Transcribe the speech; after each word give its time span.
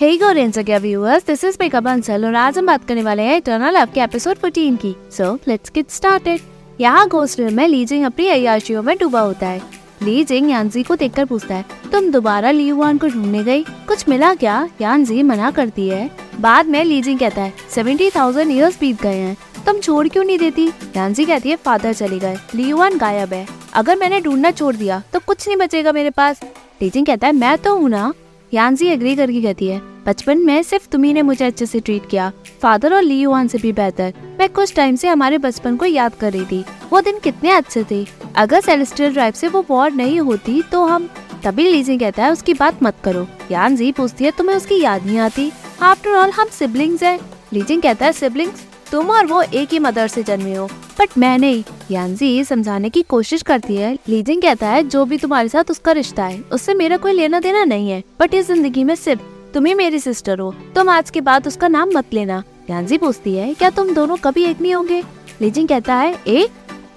हे 0.00 0.16
Korean 0.18 0.50
क्या 0.52 0.76
viewers 0.78 1.24
this 1.26 1.42
is 1.44 1.56
makeup 1.60 1.82
Bansal 1.82 2.24
और 2.26 2.34
आज 2.34 2.58
हम 2.58 2.66
बात 2.66 2.84
करने 2.88 3.02
वाले 3.02 3.22
हैं 3.22 3.36
इटर्नल 3.36 3.76
लव 3.76 3.88
के 3.94 4.00
एपिसोड 4.00 4.36
14 4.36 4.76
की। 4.76 4.94
सो 5.12 5.32
लेट्स 5.48 5.70
गेट 5.74 5.90
स्टार्टेड 5.90 6.40
यहाँ 6.80 7.06
घोस्ट 7.08 7.40
में 7.40 7.66
लीजिंग 7.68 8.04
अपनी 8.04 8.28
अयाशियों 8.28 8.82
में 8.82 8.96
डूबा 8.98 9.20
होता 9.20 9.46
है। 9.46 9.62
लीजिंग 10.02 10.50
यानजी 10.50 10.82
को 10.82 10.96
देखकर 10.96 11.24
पूछता 11.24 11.54
है, 11.54 11.64
तुम 11.92 12.10
दोबारा 12.10 12.50
लीवान 12.50 12.98
को 12.98 13.08
ढूँढने 13.08 13.42
गई? 13.44 13.64
कुछ 13.88 14.08
मिला 14.08 14.32
क्या? 14.34 14.68
यानजी 14.80 15.22
मना 15.22 15.50
करती 15.50 15.88
है। 15.88 16.10
बाद 16.40 16.66
में 16.66 16.82
लीजिंग 16.84 17.18
कहता 17.18 17.42
है 17.42 17.52
सेवेंटी 17.70 18.10
थाउज़ेंड 18.10 18.50
ईयर्स 18.50 18.78
बीत 18.80 19.02
गए 19.02 19.16
हैं। 19.16 19.36
तुम 19.66 19.80
छोड़ 19.80 20.06
क्यों 20.08 20.24
नहीं 20.24 20.38
देती? 20.38 20.68
यानजी 20.96 21.24
कहती 21.24 21.50
है 21.50 21.56
फादर 21.56 21.92
चले 21.94 22.18
गए। 22.18 22.36
लियुआन 22.54 22.98
गायब 22.98 23.32
है। 23.32 23.46
अगर 23.74 23.96
मैंने 23.96 24.20
ढूंढना 24.20 24.50
छोड़ 24.52 24.74
दिया 24.76 25.02
तो 25.12 25.20
कुछ 25.20 25.46
नहीं 25.48 25.56
बचेगा 25.56 25.92
मेरे 25.92 26.10
पास। 26.12 26.40
लीजिंग 26.82 27.06
कहता 27.06 27.26
है, 27.26 27.32
मैं 27.34 27.56
तो 27.58 27.76
हूँ 27.76 27.90
ना। 27.90 28.12
यानजी 28.52 28.86
एग्री 28.86 29.14
करके 29.16 29.40
कहती 29.42 29.66
है, 29.66 29.80
बचपन 30.06 30.38
में 30.38 30.62
सिर्फ़ 30.62 30.88
तुम्ही 30.88 31.12
ने 31.12 31.22
मुझे 31.22 31.44
अच्छे 31.44 31.66
से 31.66 31.80
ट्रीट 31.80 32.08
किया। 32.10 32.30
फादर 32.62 32.94
और 32.94 33.02
ली 33.02 33.20
युआन 33.20 33.48
से 33.48 33.58
भी 33.58 33.72
बेहतर 33.72 34.12
मैं 34.40 34.48
कुछ 34.48 34.74
टाइम 34.74 34.96
से 34.96 35.08
हमारे 35.08 35.38
बचपन 35.38 35.76
को 35.76 35.86
याद 35.86 36.14
कर 36.14 36.32
रही 36.32 36.44
थी। 36.44 36.64
वो 36.92 37.00
दिन 37.00 37.18
कितने 37.18 37.50
अच्छे 37.50 37.84
थे। 37.90 38.04
अगर 38.36 38.60
सेलेस्टियल 38.60 39.12
ड्राइव 39.12 39.32
से 39.32 39.48
वो 39.48 39.64
वॉर 39.70 39.90
नहीं 39.92 40.20
होती 40.20 40.60
तो 40.62 40.84
हम 40.84 41.08
तभी 41.44 41.68
लीजी 41.68 41.98
कहता 41.98 42.24
है, 42.24 42.32
उसकी 42.32 42.54
बात 42.54 42.82
मत 42.82 42.96
करो। 43.04 43.26
यानजी 43.50 43.90
पूछती 43.92 44.24
है, 44.24 44.30
तुम्हें 44.30 44.56
उसकी 44.56 44.80
याद 44.80 45.06
नहीं 45.06 45.18
आती? 45.18 45.50
आफ्टर 45.82 46.10
ऑल 46.10 46.30
हम 46.30 46.48
सिबलिंग्स 46.48 47.02
हैं। 47.02 47.18
लीजिंग 47.52 47.82
कहता 47.82 48.06
है 48.06 48.12
सिबलिंग्स 48.12 48.64
तुम 48.92 49.10
और 49.10 49.26
वो 49.26 49.42
एक 49.42 49.68
ही 49.72 49.78
मदर 49.78 50.06
से 50.08 50.22
जन्मे 50.22 50.54
हो। 50.54 50.66
बट 50.66 51.18
मैं 51.18 51.38
नहीं। 51.38 51.64
यानजी 51.90 52.44
समझाने 52.44 52.90
की 52.90 53.02
कोशिश 53.02 53.42
करती 53.42 53.76
है। 53.76 53.98
लीजिंग 54.08 54.42
कहता 54.42 54.68
है, 54.68 54.82
जो 54.82 55.04
भी 55.04 55.18
तुम्हारे 55.18 55.48
साथ 55.48 55.70
उसका 55.70 55.92
रिश्ता 55.92 56.24
है, 56.24 56.40
उससे 56.52 56.74
मेरा 56.74 56.96
कोई 56.96 57.12
लेना 57.12 57.40
देना 57.40 57.64
नहीं 57.64 57.90
है। 57.90 58.02
बट 58.20 58.34
इस 58.34 58.46
ज़िंदगी 58.46 58.84
में 58.84 58.94
सिर्फ़ 58.94 59.22
तुम 59.54 59.66
ही 59.66 59.74
मेरी 59.74 59.98
सिस्टर 59.98 60.38
हो। 60.38 60.54
तुम 60.74 60.88
आज 60.88 61.10
के 61.10 61.20
बाद 61.20 61.46
उसका 61.46 61.68
नाम 61.68 61.90
मत 61.94 62.14
लेना। 62.14 62.42
यानजी 62.70 62.98
पूछती 62.98 63.34
है, 63.34 63.54
क्या 63.54 63.70
तुम 63.70 63.94
दोनों 63.94 64.16
कभी 64.16 64.44
एक 64.44 64.60
नहीं 64.60 64.74
होंगे? 64.74 65.02
लीजिंग 65.42 65.68
कहता 65.68 65.94
है 65.94 66.18
एक 66.26 66.50